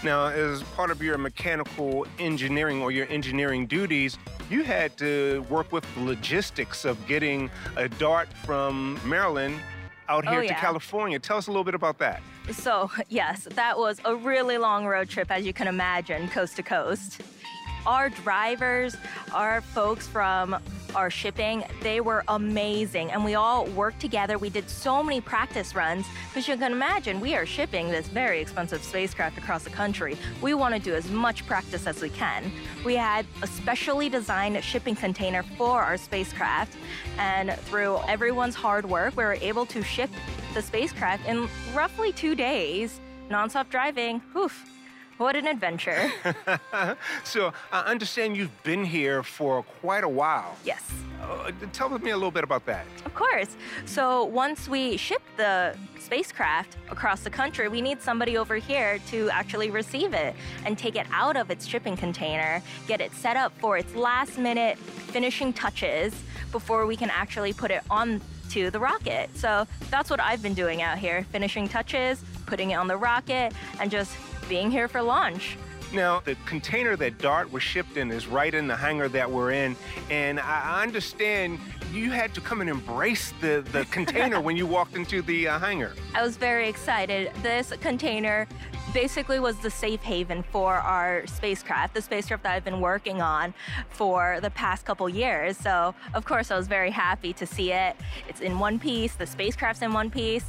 Now, 0.05 0.27
as 0.27 0.65
part 0.75 0.91
of 0.91 1.01
your 1.01 1.17
mechanical 1.17 2.07
engineering 2.19 2.83
or 2.83 2.91
your 2.91 3.07
engineering 3.09 3.67
duties, 3.67 4.19
you 4.51 4.65
had 4.65 4.97
to 4.99 5.47
work 5.49 5.71
with 5.71 5.85
the 5.95 6.03
logistics 6.03 6.85
of 6.85 7.05
getting 7.07 7.49
a 7.77 7.89
DART 7.89 8.29
from 8.45 9.01
Maryland 9.05 9.61
out 10.09 10.27
here 10.27 10.41
Oh, 10.41 10.47
to. 10.49 10.55
California. 10.55 11.21
Tell 11.21 11.37
us 11.37 11.47
a 11.47 11.51
little 11.51 11.63
bit 11.63 11.77
about 11.77 11.99
that. 11.99 12.21
So, 12.51 12.91
yes, 13.09 13.47
that 13.55 13.79
was 13.79 14.01
a 14.05 14.17
really 14.17 14.59
long 14.59 14.87
road 14.87 15.09
trip, 15.09 15.31
as 15.31 15.47
you 15.47 15.53
can 15.53 15.69
imagine, 15.69 16.29
coast 16.29 16.57
to 16.57 16.65
coast. 16.65 17.21
Our 17.87 18.11
drivers, 18.11 18.97
our 19.33 19.61
folks 19.61 20.07
from 20.07 20.57
our 20.95 21.11
shipping, 21.11 21.65
they 21.83 22.01
were 22.01 22.23
amazing. 22.29 23.11
And 23.11 23.25
we 23.25 23.35
all 23.35 23.67
worked 23.67 24.01
together. 24.01 24.39
We 24.39 24.51
did 24.51 24.69
so 24.69 25.03
many 25.03 25.21
practice 25.21 25.75
runs 25.75 26.07
because 26.29 26.47
you 26.47 26.57
can 26.57 26.73
imagine 26.73 27.21
we 27.21 27.35
are 27.35 27.47
shipping 27.47 27.89
this 27.89 28.07
very 28.07 28.41
expensive 28.41 28.85
spacecraft 28.85 29.39
across 29.39 29.65
the 29.65 29.71
country. 29.71 30.17
We 30.41 30.55
want 30.55 30.75
to 30.75 30.81
do 30.81 30.95
as 30.95 31.11
much 31.11 31.47
practice 31.47 31.87
as 31.87 32.01
we 32.01 32.11
can. 32.11 32.53
We 32.85 32.95
had 32.95 33.27
a 33.43 33.47
specially 33.47 34.09
designed 34.09 34.63
shipping 34.63 34.95
container 34.95 35.43
for 35.43 35.83
our 35.83 35.97
spacecraft. 35.97 36.77
And 37.19 37.53
through 37.63 37.99
everyone's 38.07 38.55
hard 38.55 38.89
work, 38.89 39.17
we 39.17 39.25
were 39.25 39.39
able 39.41 39.67
to 39.67 39.83
ship 39.83 40.11
the 40.55 40.63
spacecraft 40.63 41.27
in 41.27 41.49
roughly 41.75 42.13
two 42.13 42.35
days. 42.35 43.01
Nonstop 43.31 43.71
driving. 43.71 44.21
Oof. 44.37 44.69
What 45.19 45.37
an 45.37 45.47
adventure. 45.47 46.11
so 47.25 47.53
I 47.71 47.81
understand 47.83 48.37
you've 48.37 48.63
been 48.63 48.85
here 48.85 49.23
for 49.23 49.63
quite 49.81 50.05
a 50.05 50.09
while. 50.09 50.57
yes. 50.65 50.83
Uh, 51.23 51.53
tell 51.73 51.89
me 51.89 52.11
a 52.11 52.17
little 52.17 52.33
bit 52.33 52.43
about 52.43 52.67
that. 52.67 52.85
Of 53.05 53.15
course. 53.15 53.57
So 53.85 54.25
once 54.25 54.69
we 54.69 54.97
ship 54.97 55.23
the 55.37 55.77
spacecraft 56.01 56.77
across 56.91 57.23
the 57.23 57.31
country, 57.31 57.69
we 57.69 57.81
need 57.81 58.03
somebody 58.03 58.37
over 58.37 58.57
here 58.57 58.99
to 59.11 59.31
actually 59.31 59.71
receive 59.71 60.15
it 60.15 60.35
and 60.65 60.77
take 60.77 60.97
it 60.97 61.07
out 61.13 61.37
of 61.37 61.49
its 61.51 61.65
shipping 61.65 61.97
container, 61.97 62.61
get 62.89 63.01
it 63.01 63.13
set 63.13 63.37
up 63.37 63.53
for 63.61 63.79
its 63.79 63.95
last 63.95 64.37
minute 64.37 64.77
finishing 64.79 65.53
touches 65.53 66.13
before 66.51 66.87
we 66.87 66.97
can 66.97 67.09
actually 67.11 67.53
put 67.53 67.71
it 67.71 67.83
on 67.89 68.21
to 68.51 68.71
the 68.71 68.81
rocket. 68.81 69.31
So 69.37 69.67
that's 69.91 70.11
what 70.11 70.19
I've 70.21 70.43
been 70.43 70.55
doing 70.55 70.83
out 70.83 70.99
here, 70.99 71.25
finishing 71.31 71.69
touches, 71.69 72.23
putting 72.47 72.73
it 72.73 72.75
on 72.75 72.89
the 72.89 72.97
rocket, 72.97 73.53
and 73.81 73.91
just 73.91 74.13
being 74.53 74.71
here 74.71 74.87
for 74.87 75.01
launch. 75.01 75.57
Now, 75.95 76.21
the 76.21 76.35
container 76.45 76.95
that 76.97 77.17
DART 77.17 77.51
was 77.51 77.63
shipped 77.63 77.97
in 77.97 78.11
is 78.11 78.27
right 78.27 78.53
in 78.53 78.67
the 78.67 78.77
hangar 78.77 79.09
that 79.09 79.31
we're 79.31 79.53
in, 79.53 79.75
and 80.11 80.39
I 80.39 80.83
understand 80.83 81.59
you 81.91 82.11
had 82.11 82.35
to 82.35 82.43
come 82.43 82.61
and 82.61 82.69
embrace 82.69 83.33
the, 83.41 83.65
the 83.73 83.85
container 83.91 84.43
when 84.43 84.55
you 84.55 84.67
walked 84.67 84.95
into 84.95 85.23
the 85.23 85.49
uh, 85.49 85.59
hangar. 85.59 85.95
I 86.15 86.23
was 86.23 86.37
very 86.37 86.69
excited. 86.69 87.33
This 87.43 87.73
container 87.81 88.47
basically 88.93 89.41
was 89.41 89.57
the 89.61 89.71
safe 89.71 90.03
haven 90.03 90.43
for 90.43 90.75
our 90.75 91.27
spacecraft, 91.27 91.95
the 91.95 92.03
spacecraft 92.03 92.43
that 92.43 92.53
I've 92.53 92.65
been 92.65 92.83
working 92.83 93.23
on 93.23 93.55
for 93.89 94.39
the 94.43 94.51
past 94.51 94.85
couple 94.85 95.09
years. 95.09 95.57
So, 95.57 95.95
of 96.13 96.27
course, 96.27 96.51
I 96.51 96.59
was 96.59 96.69
very 96.69 96.91
happy 96.91 97.33
to 97.33 97.47
see 97.47 97.73
it. 97.73 97.97
It's 98.29 98.43
in 98.43 98.59
one 98.59 98.79
piece, 98.79 99.15
the 99.15 99.27
spacecraft's 99.27 99.81
in 99.81 99.95
one 99.95 100.11
piece. 100.11 100.45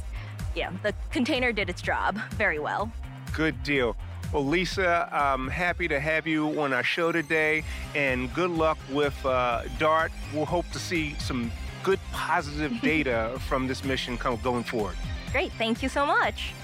Yeah, 0.54 0.72
the 0.82 0.94
container 1.10 1.52
did 1.52 1.70
its 1.70 1.80
job 1.80 2.18
very 2.32 2.58
well. 2.58 2.92
Good 3.34 3.60
deal. 3.64 3.96
Well, 4.32 4.46
Lisa, 4.46 5.08
I'm 5.12 5.48
happy 5.48 5.88
to 5.88 5.98
have 5.98 6.26
you 6.26 6.60
on 6.60 6.72
our 6.72 6.84
show 6.84 7.10
today, 7.10 7.64
and 7.94 8.32
good 8.32 8.50
luck 8.50 8.78
with 8.90 9.14
uh, 9.26 9.62
DART. 9.78 10.12
We'll 10.32 10.44
hope 10.44 10.70
to 10.70 10.78
see 10.78 11.14
some 11.18 11.50
good 11.82 11.98
positive 12.12 12.80
data 12.82 13.36
from 13.48 13.66
this 13.66 13.84
mission 13.84 14.16
come, 14.16 14.36
going 14.36 14.62
forward. 14.62 14.96
Great, 15.32 15.50
thank 15.52 15.82
you 15.82 15.88
so 15.88 16.06
much. 16.06 16.54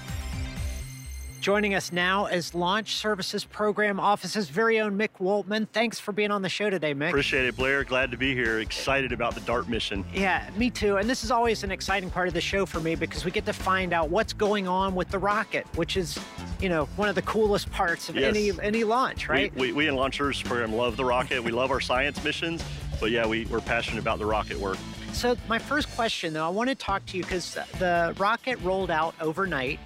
Joining 1.41 1.73
us 1.73 1.91
now 1.91 2.27
is 2.27 2.53
Launch 2.53 2.97
Services 2.97 3.43
Program 3.43 3.99
Office's 3.99 4.47
very 4.47 4.79
own 4.79 4.95
Mick 4.95 5.09
Woltman. 5.19 5.67
Thanks 5.73 5.99
for 5.99 6.11
being 6.11 6.29
on 6.29 6.43
the 6.43 6.49
show 6.49 6.69
today, 6.69 6.93
Mick. 6.93 7.09
Appreciate 7.09 7.45
it, 7.45 7.55
Blair. 7.55 7.83
Glad 7.83 8.11
to 8.11 8.17
be 8.17 8.35
here. 8.35 8.59
Excited 8.59 9.11
about 9.11 9.33
the 9.33 9.41
DART 9.41 9.67
mission. 9.67 10.05
Yeah, 10.13 10.47
me 10.55 10.69
too. 10.69 10.97
And 10.97 11.09
this 11.09 11.23
is 11.23 11.31
always 11.31 11.63
an 11.63 11.71
exciting 11.71 12.11
part 12.11 12.27
of 12.27 12.35
the 12.35 12.41
show 12.41 12.67
for 12.67 12.79
me 12.79 12.93
because 12.93 13.25
we 13.25 13.31
get 13.31 13.47
to 13.47 13.53
find 13.53 13.91
out 13.91 14.11
what's 14.11 14.33
going 14.33 14.67
on 14.67 14.93
with 14.93 15.09
the 15.09 15.17
rocket, 15.17 15.65
which 15.75 15.97
is, 15.97 16.19
you 16.59 16.69
know, 16.69 16.85
one 16.95 17.09
of 17.09 17.15
the 17.15 17.23
coolest 17.23 17.71
parts 17.71 18.07
of 18.07 18.15
Yes. 18.15 18.35
any 18.35 18.51
any 18.61 18.83
launch, 18.83 19.27
right? 19.27 19.51
We, 19.55 19.67
we, 19.69 19.73
we 19.73 19.87
in 19.87 19.95
Launch 19.95 20.17
Services 20.17 20.43
Program 20.43 20.73
love 20.73 20.95
the 20.95 21.05
rocket. 21.05 21.43
we 21.43 21.49
love 21.51 21.71
our 21.71 21.81
science 21.81 22.23
missions. 22.23 22.63
But 22.99 23.09
yeah, 23.09 23.25
we, 23.25 23.45
we're 23.45 23.61
passionate 23.61 23.99
about 23.99 24.19
the 24.19 24.27
rocket 24.27 24.59
work. 24.59 24.77
So 25.11 25.35
my 25.49 25.57
first 25.57 25.89
question, 25.95 26.33
though, 26.33 26.45
I 26.45 26.49
want 26.49 26.69
to 26.69 26.75
talk 26.75 27.03
to 27.07 27.17
you 27.17 27.23
because 27.23 27.55
the 27.79 28.13
rocket 28.19 28.59
rolled 28.61 28.91
out 28.91 29.15
overnight, 29.19 29.79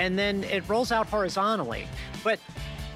and 0.00 0.18
then 0.18 0.44
it 0.44 0.66
rolls 0.66 0.90
out 0.90 1.06
horizontally, 1.06 1.86
but 2.24 2.40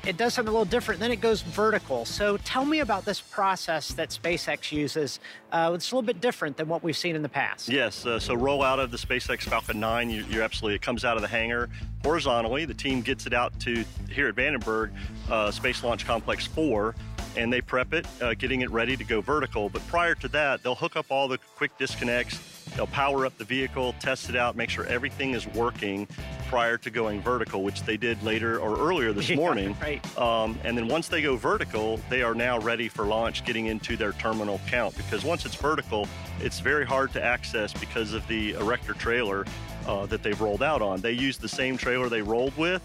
it 0.06 0.16
does 0.16 0.32
something 0.34 0.48
a 0.48 0.52
little 0.52 0.64
different. 0.64 1.00
Then 1.00 1.12
it 1.12 1.20
goes 1.20 1.42
vertical. 1.42 2.06
So 2.06 2.38
tell 2.38 2.64
me 2.64 2.80
about 2.80 3.04
this 3.04 3.20
process 3.20 3.92
that 3.94 4.08
SpaceX 4.08 4.72
uses. 4.72 5.20
Uh, 5.52 5.72
it's 5.74 5.92
a 5.92 5.94
little 5.94 6.06
bit 6.06 6.22
different 6.22 6.56
than 6.56 6.66
what 6.66 6.82
we've 6.82 6.96
seen 6.96 7.14
in 7.14 7.22
the 7.22 7.28
past. 7.28 7.68
Yes, 7.68 8.06
uh, 8.06 8.18
so 8.18 8.34
roll 8.34 8.62
out 8.62 8.80
of 8.80 8.90
the 8.90 8.96
SpaceX 8.96 9.42
Falcon 9.42 9.78
9, 9.78 10.10
you, 10.10 10.24
you're 10.30 10.42
absolutely, 10.42 10.76
it 10.76 10.82
comes 10.82 11.04
out 11.04 11.16
of 11.16 11.22
the 11.22 11.28
hangar 11.28 11.68
horizontally. 12.02 12.64
The 12.64 12.74
team 12.74 13.02
gets 13.02 13.26
it 13.26 13.34
out 13.34 13.58
to 13.60 13.84
here 14.10 14.28
at 14.28 14.34
Vandenberg, 14.34 14.90
uh, 15.30 15.50
Space 15.50 15.84
Launch 15.84 16.06
Complex 16.06 16.46
4, 16.46 16.94
and 17.36 17.52
they 17.52 17.60
prep 17.60 17.92
it, 17.92 18.06
uh, 18.22 18.32
getting 18.34 18.62
it 18.62 18.70
ready 18.70 18.96
to 18.96 19.04
go 19.04 19.20
vertical. 19.20 19.68
But 19.68 19.86
prior 19.88 20.14
to 20.16 20.28
that, 20.28 20.62
they'll 20.62 20.74
hook 20.74 20.96
up 20.96 21.06
all 21.10 21.28
the 21.28 21.38
quick 21.56 21.76
disconnects, 21.76 22.38
they'll 22.76 22.86
power 22.88 23.24
up 23.26 23.36
the 23.38 23.44
vehicle, 23.44 23.94
test 24.00 24.28
it 24.28 24.36
out, 24.36 24.56
make 24.56 24.70
sure 24.70 24.84
everything 24.86 25.32
is 25.32 25.46
working 25.48 26.06
prior 26.48 26.76
to 26.78 26.90
going 26.90 27.20
vertical, 27.20 27.62
which 27.62 27.82
they 27.82 27.96
did 27.96 28.22
later 28.22 28.58
or 28.58 28.76
earlier 28.78 29.12
this 29.12 29.28
Yeah, 29.30 29.36
morning. 29.36 29.76
right. 29.80 30.18
Um, 30.18 30.58
and 30.64 30.76
then 30.76 30.88
once 30.88 31.08
they 31.08 31.22
go 31.22 31.36
vertical, 31.36 31.98
they 32.10 32.22
are 32.22 32.34
now 32.34 32.58
ready 32.60 32.88
for 32.88 33.04
launch, 33.06 33.44
getting 33.44 33.66
into 33.66 33.96
their 33.96 34.12
terminal 34.12 34.60
count. 34.68 34.96
Because 34.96 35.24
once 35.24 35.44
it's 35.46 35.54
vertical, 35.56 36.06
it's 36.40 36.60
very 36.60 36.84
hard 36.86 37.12
to 37.12 37.24
access 37.24 37.72
because 37.72 38.12
of 38.12 38.26
the 38.28 38.52
erector 38.54 38.94
trailer 38.94 39.44
uh, 39.86 40.06
that 40.06 40.22
they've 40.22 40.40
rolled 40.40 40.62
out 40.62 40.82
on. 40.82 41.00
They 41.00 41.12
use 41.12 41.38
the 41.38 41.48
same 41.48 41.76
trailer 41.76 42.08
they 42.08 42.22
rolled 42.22 42.56
with 42.56 42.82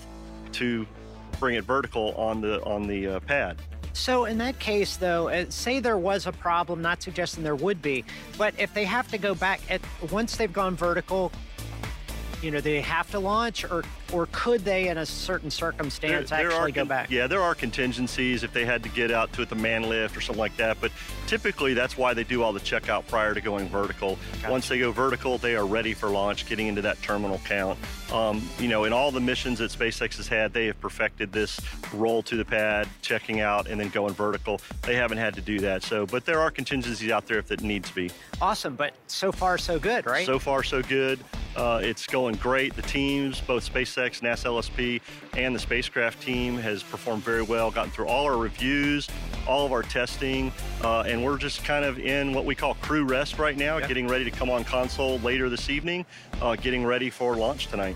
to 0.54 0.86
bring 1.40 1.56
it 1.56 1.64
vertical 1.64 2.14
on 2.16 2.42
the 2.42 2.62
on 2.64 2.88
the 2.88 3.08
uh, 3.08 3.20
pad. 3.22 3.58
So 3.94 4.26
in 4.26 4.38
that 4.40 4.60
case, 4.60 4.98
though, 4.98 5.30
uh, 5.30 5.46
say 5.50 5.80
there 5.80 5.98
was 5.98 6.28
a 6.28 6.32
problem, 6.32 6.82
not 6.82 7.02
suggesting 7.02 7.44
there 7.44 7.56
would 7.56 7.82
be, 7.82 8.06
but 8.38 8.54
if 8.58 8.74
they 8.74 8.86
have 8.86 9.10
to 9.12 9.18
go 9.18 9.36
back 9.36 9.62
at 9.70 9.82
once 10.12 10.38
they've 10.38 10.52
gone 10.52 10.76
vertical, 10.76 11.32
you 12.42 12.52
know, 12.52 12.62
they 12.62 12.82
have 12.82 13.10
to 13.12 13.20
launch, 13.20 13.66
or 13.66 13.84
or 14.12 14.28
could 14.32 14.66
they, 14.66 14.88
in 14.88 14.98
a 14.98 15.06
certain 15.06 15.52
circumstance, 15.52 16.32
actually 16.32 16.56
are 16.56 16.70
go 16.72 16.82
con- 16.82 16.88
back? 16.88 17.12
Yeah, 17.12 17.28
there 17.28 17.42
are 17.42 17.54
contingencies 17.54 18.44
if 18.44 18.54
they 18.54 18.66
had 18.66 18.82
to 18.84 18.90
get 18.90 19.12
out 19.12 19.32
to 19.34 19.42
it 19.42 19.50
the 19.50 19.56
man 19.56 19.84
lift 19.84 20.18
or 20.18 20.22
something 20.22 20.40
like 20.40 20.56
that. 20.58 20.78
But 20.82 20.92
typically, 21.28 21.74
that's 21.74 21.98
why 21.98 22.14
they 22.14 22.24
do 22.24 22.42
all 22.42 22.54
the 22.54 22.60
checkout 22.60 23.08
prior 23.08 23.34
to 23.34 23.42
going 23.42 23.68
vertical. 23.70 24.18
Once 24.48 24.68
they 24.68 24.80
go 24.80 24.92
vertical, 24.92 25.38
they 25.38 25.56
are 25.56 25.66
ready 25.66 25.94
for 25.94 26.10
launch, 26.10 26.48
getting 26.48 26.68
into 26.68 26.82
that 26.82 27.02
terminal 27.02 27.40
count. 27.46 27.78
Um, 28.12 28.48
you 28.58 28.68
know, 28.68 28.86
in 28.86 28.94
all 28.94 29.12
the 29.12 29.20
missions 29.20 29.60
that 29.60 29.72
SpaceX 29.72 30.18
has 30.18 30.28
had, 30.28 30.54
they 30.54 30.68
have 30.68 30.80
perfected 30.80 31.32
this 31.32 31.60
roll 31.94 32.24
to 32.24 32.36
the 32.36 32.46
pad, 32.46 32.88
checking 33.02 33.42
out, 33.42 33.68
and 33.68 33.80
then 33.80 33.90
going 33.90 34.14
vertical. 34.14 34.60
They 34.84 34.96
haven't 34.96 35.20
had 35.20 35.36
to 35.36 35.42
do 35.42 35.60
that. 35.60 35.84
So, 35.84 36.06
but 36.06 36.26
there 36.26 36.40
are 36.40 36.50
contingencies 36.50 37.12
out 37.12 37.28
there 37.28 37.38
if 37.38 37.52
it 37.52 37.62
needs 37.62 37.90
to 37.90 37.96
be. 37.96 38.10
Awesome, 38.42 38.76
but 38.76 38.94
so 39.08 39.32
far 39.32 39.58
so 39.58 39.78
good, 39.78 40.06
right? 40.06 40.26
So 40.26 40.40
far, 40.40 40.64
so 40.64 40.82
good. 40.82 41.20
Uh, 41.56 41.82
it's 41.84 42.08
going 42.08 42.29
great. 42.36 42.76
The 42.76 42.82
teams, 42.82 43.42
both 43.42 43.72
SpaceX, 43.72 44.22
NASA 44.22 44.46
LSP, 44.46 45.02
and 45.38 45.56
the 45.56 45.60
spacecraft 45.60 46.22
team, 46.22 46.58
has 46.58 46.84
performed 46.84 47.24
very 47.24 47.42
well. 47.42 47.72
Gotten 47.72 47.92
through 47.92 48.08
all 48.08 48.26
our 48.26 48.38
reviews, 48.38 49.08
all 49.48 49.66
of 49.66 49.72
our 49.72 49.84
testing, 49.84 50.52
uh, 50.84 51.02
and 51.02 51.24
we're 51.24 51.38
just 51.38 51.64
kind 51.64 51.86
of 51.86 52.00
in 52.00 52.34
what 52.34 52.46
we 52.46 52.56
call 52.56 52.76
crew 52.76 53.06
rest 53.06 53.40
right 53.40 53.58
now, 53.58 53.80
getting 53.80 54.08
ready 54.08 54.24
to 54.24 54.32
come 54.32 54.50
on 54.50 54.64
console 54.64 55.20
later 55.20 55.50
this 55.50 55.70
evening, 55.70 56.06
uh, 56.42 56.56
getting 56.56 56.86
ready 56.86 57.10
for 57.10 57.36
launch 57.36 57.68
tonight. 57.68 57.96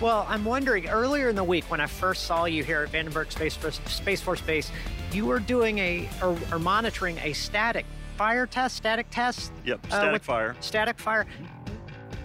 Well, 0.00 0.26
I'm 0.28 0.44
wondering, 0.44 0.88
earlier 0.88 1.28
in 1.28 1.36
the 1.36 1.44
week 1.44 1.70
when 1.70 1.80
I 1.80 1.86
first 1.86 2.24
saw 2.24 2.44
you 2.44 2.64
here 2.64 2.82
at 2.82 2.90
Vandenberg 2.90 3.30
Space 3.30 3.54
Force, 3.54 3.80
Space 3.86 4.20
Force 4.20 4.40
Base, 4.40 4.70
you 5.12 5.26
were 5.26 5.38
doing 5.38 5.78
a, 5.78 6.08
or, 6.20 6.36
or 6.50 6.58
monitoring 6.58 7.18
a 7.18 7.32
static 7.34 7.86
fire 8.16 8.46
test, 8.46 8.76
static 8.76 9.06
test? 9.10 9.52
Yep, 9.64 9.80
uh, 9.84 9.88
static 9.88 10.12
with- 10.12 10.22
fire. 10.22 10.56
Static 10.60 10.98
fire. 10.98 11.26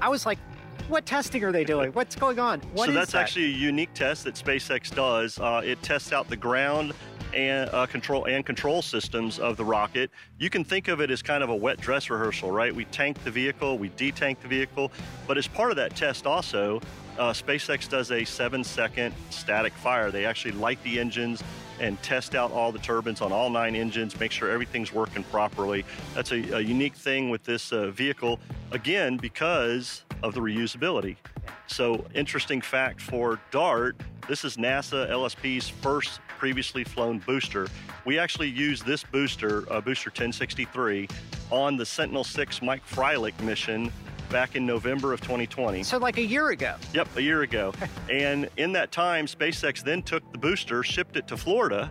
I 0.01 0.09
was 0.09 0.25
like, 0.25 0.39
what 0.87 1.05
testing 1.05 1.43
are 1.43 1.51
they 1.51 1.63
doing? 1.63 1.91
What's 1.91 2.15
going 2.15 2.39
on? 2.39 2.61
What 2.73 2.87
so 2.87 2.91
that's 2.93 3.11
that? 3.11 3.21
actually 3.21 3.45
a 3.45 3.57
unique 3.57 3.93
test 3.93 4.23
that 4.23 4.35
SpaceX 4.35 4.93
does. 4.93 5.39
Uh, 5.39 5.61
it 5.63 5.81
tests 5.83 6.13
out 6.13 6.29
the 6.29 6.37
ground 6.37 6.93
and 7.33 7.69
uh, 7.71 7.85
control 7.85 8.25
and 8.25 8.45
control 8.45 8.81
systems 8.81 9.37
of 9.37 9.57
the 9.57 9.65
rocket. 9.65 10.09
You 10.39 10.49
can 10.49 10.63
think 10.63 10.87
of 10.87 11.01
it 11.01 11.11
as 11.11 11.21
kind 11.21 11.43
of 11.43 11.49
a 11.49 11.55
wet 11.55 11.79
dress 11.79 12.09
rehearsal, 12.09 12.51
right? 12.51 12.73
We 12.73 12.85
tank 12.85 13.21
the 13.23 13.31
vehicle, 13.31 13.77
we 13.77 13.89
detank 13.91 14.39
the 14.41 14.47
vehicle, 14.47 14.91
but 15.27 15.37
as 15.37 15.47
part 15.47 15.71
of 15.71 15.77
that 15.77 15.95
test, 15.95 16.25
also, 16.25 16.81
uh, 17.17 17.33
SpaceX 17.33 17.89
does 17.89 18.11
a 18.11 18.23
seven-second 18.23 19.13
static 19.29 19.73
fire. 19.73 20.09
They 20.09 20.25
actually 20.25 20.53
light 20.53 20.81
the 20.83 20.99
engines 20.99 21.43
and 21.79 22.01
test 22.01 22.33
out 22.33 22.51
all 22.51 22.71
the 22.71 22.79
turbines 22.79 23.21
on 23.21 23.31
all 23.31 23.49
nine 23.49 23.75
engines, 23.75 24.19
make 24.19 24.31
sure 24.31 24.49
everything's 24.49 24.93
working 24.93 25.23
properly. 25.25 25.83
That's 26.15 26.31
a, 26.31 26.57
a 26.57 26.59
unique 26.59 26.95
thing 26.95 27.29
with 27.29 27.43
this 27.43 27.71
uh, 27.71 27.87
vehicle, 27.91 28.39
again, 28.71 29.17
because 29.17 30.03
of 30.23 30.33
the 30.33 30.39
reusability. 30.39 31.15
So, 31.67 32.05
interesting 32.13 32.61
fact 32.61 33.01
for 33.01 33.39
DART 33.51 33.97
this 34.27 34.43
is 34.43 34.57
NASA 34.57 35.09
LSP's 35.09 35.69
first 35.69 36.19
previously 36.27 36.83
flown 36.83 37.19
booster. 37.19 37.67
We 38.03 38.19
actually 38.19 38.49
used 38.49 38.85
this 38.85 39.01
booster, 39.01 39.63
uh, 39.71 39.79
Booster 39.79 40.09
1063, 40.09 41.07
on 41.49 41.77
the 41.77 41.85
Sentinel 41.85 42.25
6 42.25 42.61
Mike 42.61 42.85
Freilich 42.85 43.39
mission 43.39 43.89
back 44.29 44.57
in 44.57 44.65
November 44.65 45.13
of 45.13 45.21
2020. 45.21 45.81
So 45.83 45.97
like 45.97 46.17
a 46.17 46.25
year 46.25 46.49
ago. 46.49 46.75
Yep, 46.93 47.15
a 47.15 47.21
year 47.21 47.43
ago. 47.43 47.73
and 48.09 48.49
in 48.57 48.73
that 48.73 48.91
time, 48.91 49.27
SpaceX 49.27 49.81
then 49.81 50.01
took 50.01 50.29
the 50.33 50.37
booster, 50.37 50.83
shipped 50.83 51.15
it 51.15 51.25
to 51.29 51.37
Florida, 51.37 51.89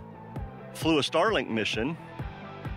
flew 0.74 0.98
a 0.98 1.02
Starlink 1.02 1.48
mission, 1.48 1.96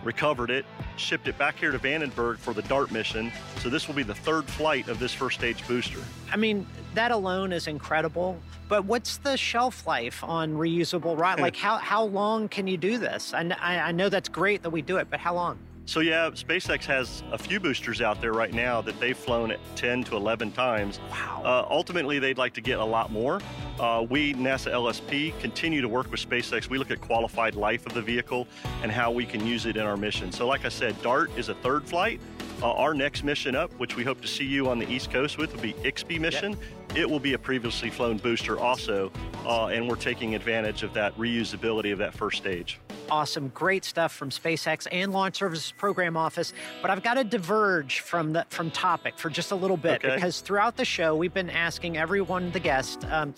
recovered 0.10 0.50
it, 0.50 0.66
shipped 0.98 1.28
it 1.28 1.38
back 1.38 1.60
here 1.60 1.70
to 1.70 1.78
Vandenberg 1.78 2.40
for 2.40 2.52
the 2.52 2.64
DART 2.64 2.92
mission. 2.92 3.32
So 3.60 3.70
this 3.70 3.88
will 3.88 3.94
be 3.94 4.02
the 4.02 4.16
third 4.16 4.46
flight 4.46 4.88
of 4.88 4.98
this 4.98 5.14
first 5.14 5.38
stage 5.38 5.66
booster. 5.68 6.00
I 6.32 6.36
mean, 6.36 6.66
that 6.96 7.12
alone 7.12 7.54
is 7.54 7.68
incredible. 7.68 8.36
But 8.68 8.86
what's 8.86 9.18
the 9.18 9.38
shelf 9.38 9.86
life 9.86 10.24
on 10.24 10.54
reusable 10.56 11.16
rod? 11.16 11.40
Like, 11.50 11.56
how, 11.56 11.78
how 11.78 12.04
long 12.06 12.50
can 12.50 12.66
you 12.66 12.76
do 12.76 12.98
this? 12.98 13.34
I 13.36 13.42
I 13.62 13.92
know 13.92 14.10
that's 14.10 14.30
great 14.30 14.64
that 14.64 14.72
we 14.72 14.82
do 14.82 14.98
it, 14.98 15.10
but 15.12 15.20
how 15.20 15.36
long? 15.36 15.60
So 15.90 16.02
yeah, 16.02 16.30
SpaceX 16.30 16.86
has 16.86 17.24
a 17.32 17.38
few 17.40 17.60
boosters 17.60 18.00
out 18.00 18.22
there 18.22 18.32
right 18.32 18.54
now 18.54 18.80
that 18.82 19.00
they've 19.00 19.18
flown 19.18 19.50
at 19.50 19.60
10 19.76 20.04
to 20.04 20.18
11 20.18 20.52
times. 20.52 21.00
Wow. 21.10 21.42
Uh, 21.44 21.68
ultimately, 21.68 22.20
they'd 22.20 22.38
like 22.38 22.54
to 22.54 22.62
get 22.62 22.78
a 22.78 22.86
lot 22.86 23.12
more. 23.12 23.42
Uh, 23.80 24.06
we, 24.08 24.36
NASA 24.36 24.72
LSP, 24.72 25.38
continue 25.40 25.82
to 25.82 25.88
work 25.88 26.12
with 26.12 26.20
SpaceX. 26.20 26.70
We 26.70 26.78
look 26.78 26.92
at 26.92 27.02
qualified 27.02 27.56
life 27.56 27.88
of 27.88 27.96
the 27.96 28.04
vehicle 28.04 28.48
and 28.84 28.92
how 28.92 29.10
we 29.10 29.26
can 29.26 29.44
use 29.44 29.66
it 29.66 29.78
in 29.78 29.84
our 29.84 29.98
mission. 29.98 30.32
So 30.32 30.46
like 30.46 30.64
I 30.64 30.70
said, 30.70 31.02
DART 31.02 31.32
is 31.36 31.50
a 31.50 31.56
third 31.56 31.88
flight. 31.88 32.22
Uh, 32.62 32.74
our 32.74 32.94
next 32.94 33.24
mission 33.24 33.56
up, 33.56 33.72
which 33.80 33.96
we 33.96 34.04
hope 34.04 34.20
to 34.22 34.28
see 34.28 34.44
you 34.44 34.70
on 34.70 34.80
the 34.80 34.90
East 34.92 35.12
Coast 35.12 35.38
with, 35.38 35.54
will 35.56 35.62
be 35.62 35.74
IXPE 35.76 36.20
mission. 36.20 36.58
It 36.96 37.10
will 37.10 37.20
be 37.20 37.34
a 37.34 37.38
previously 37.40 37.90
flown 37.90 38.18
booster 38.18 38.60
also, 38.60 39.12
uh, 39.46 39.68
and 39.68 39.88
we're 39.88 39.96
taking 39.96 40.36
advantage 40.36 40.84
of 40.84 40.94
that 40.96 41.16
reusability 41.18 41.94
of 41.94 42.00
that 42.00 42.14
first 42.14 42.38
stage. 42.38 42.80
awesome, 43.12 43.48
great 43.56 43.86
stuff 43.86 44.14
from 44.14 44.30
SpaceX 44.30 44.88
and 44.92 45.12
Launch 45.14 45.36
Services 45.38 45.72
Program 45.78 46.16
Office. 46.18 46.52
But 46.82 46.92
I've 46.92 47.02
got 47.02 47.14
to 47.16 47.24
diverge 47.24 48.02
from 48.02 48.34
the 48.34 48.46
from 48.50 48.70
topic 48.72 49.18
for 49.18 49.30
just 49.30 49.52
a 49.52 49.56
little 49.56 49.78
bit 49.78 50.04
Okay. 50.04 50.14
because 50.16 50.42
throughout 50.42 50.76
the 50.78 50.86
show 50.86 51.16
we've 51.16 51.34
been 51.34 51.50
asking 51.50 51.98
everyone, 51.98 52.52
the 52.52 52.60
guest, 52.60 53.06
um, 53.06 53.34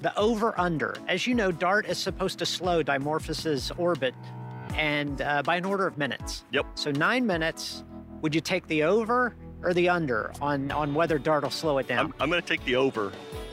the 0.00 0.16
over 0.18 0.58
under. 0.58 0.96
As 1.06 1.26
you 1.26 1.34
know, 1.34 1.52
DART 1.52 1.86
is 1.86 1.98
supposed 1.98 2.38
to 2.40 2.46
slow 2.46 2.82
Dimorphos's 2.82 3.70
orbit, 3.76 4.14
and 4.74 5.20
uh, 5.20 5.42
by 5.42 5.56
an 5.56 5.64
order 5.64 5.86
of 5.86 5.96
minutes. 5.98 6.44
Yep. 6.52 6.66
So 6.76 6.90
nine 6.92 7.26
minutes. 7.26 7.84
Would 8.24 8.34
you 8.34 8.40
take 8.40 8.66
the 8.68 8.84
over 8.84 9.34
or 9.62 9.74
the 9.74 9.90
under 9.90 10.32
on 10.40 10.70
on 10.70 10.94
whether 10.94 11.18
DART 11.18 11.42
will 11.42 11.50
slow 11.50 11.76
it 11.76 11.86
down? 11.86 12.06
I'm, 12.06 12.14
I'm 12.20 12.30
going 12.30 12.40
to 12.40 12.48
take 12.48 12.64
the 12.64 12.74
over. 12.74 13.12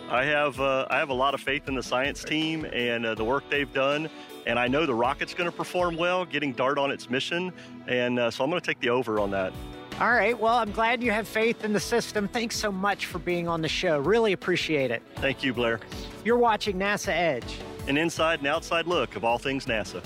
I 0.10 0.24
have 0.24 0.62
uh, 0.62 0.88
I 0.90 0.98
have 0.98 1.10
a 1.10 1.14
lot 1.14 1.34
of 1.34 1.42
faith 1.42 1.68
in 1.68 1.76
the 1.76 1.84
science 1.84 2.24
team 2.24 2.64
and 2.64 3.06
uh, 3.06 3.14
the 3.14 3.24
work 3.26 3.44
they've 3.50 3.74
done, 3.74 4.10
and 4.48 4.58
I 4.58 4.70
know 4.70 4.86
the 4.86 4.96
rocket's 4.96 5.34
going 5.34 5.52
to 5.52 5.56
perform 5.56 5.98
well, 5.98 6.24
getting 6.24 6.54
DART 6.54 6.78
on 6.78 6.90
its 6.90 7.10
mission, 7.10 7.52
and 7.88 8.18
uh, 8.18 8.32
so 8.32 8.46
I'm 8.46 8.50
going 8.50 8.62
to 8.62 8.66
take 8.66 8.80
the 8.80 8.88
over 8.88 9.20
on 9.20 9.30
that. 9.32 9.52
All 10.00 10.14
right. 10.14 10.40
Well, 10.40 10.56
I'm 10.56 10.72
glad 10.72 11.04
you 11.04 11.12
have 11.12 11.28
faith 11.28 11.66
in 11.66 11.74
the 11.74 11.80
system. 11.82 12.30
Thanks 12.30 12.56
so 12.56 12.72
much 12.72 13.08
for 13.08 13.20
being 13.20 13.50
on 13.50 13.62
the 13.62 13.68
show. 13.68 14.00
Really 14.00 14.32
appreciate 14.32 14.90
it. 14.90 15.04
Thank 15.18 15.44
you, 15.44 15.54
Blair. 15.54 15.82
You're 16.24 16.38
watching 16.38 16.78
NASA 16.78 17.10
Edge. 17.10 17.58
An 17.90 17.98
inside 17.98 18.40
and 18.40 18.48
outside 18.48 18.88
look 18.88 19.18
of 19.18 19.26
all 19.26 19.38
things 19.38 19.66
NASA. 19.66 20.02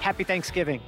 Happy 0.00 0.24
Thanksgiving. 0.24 0.80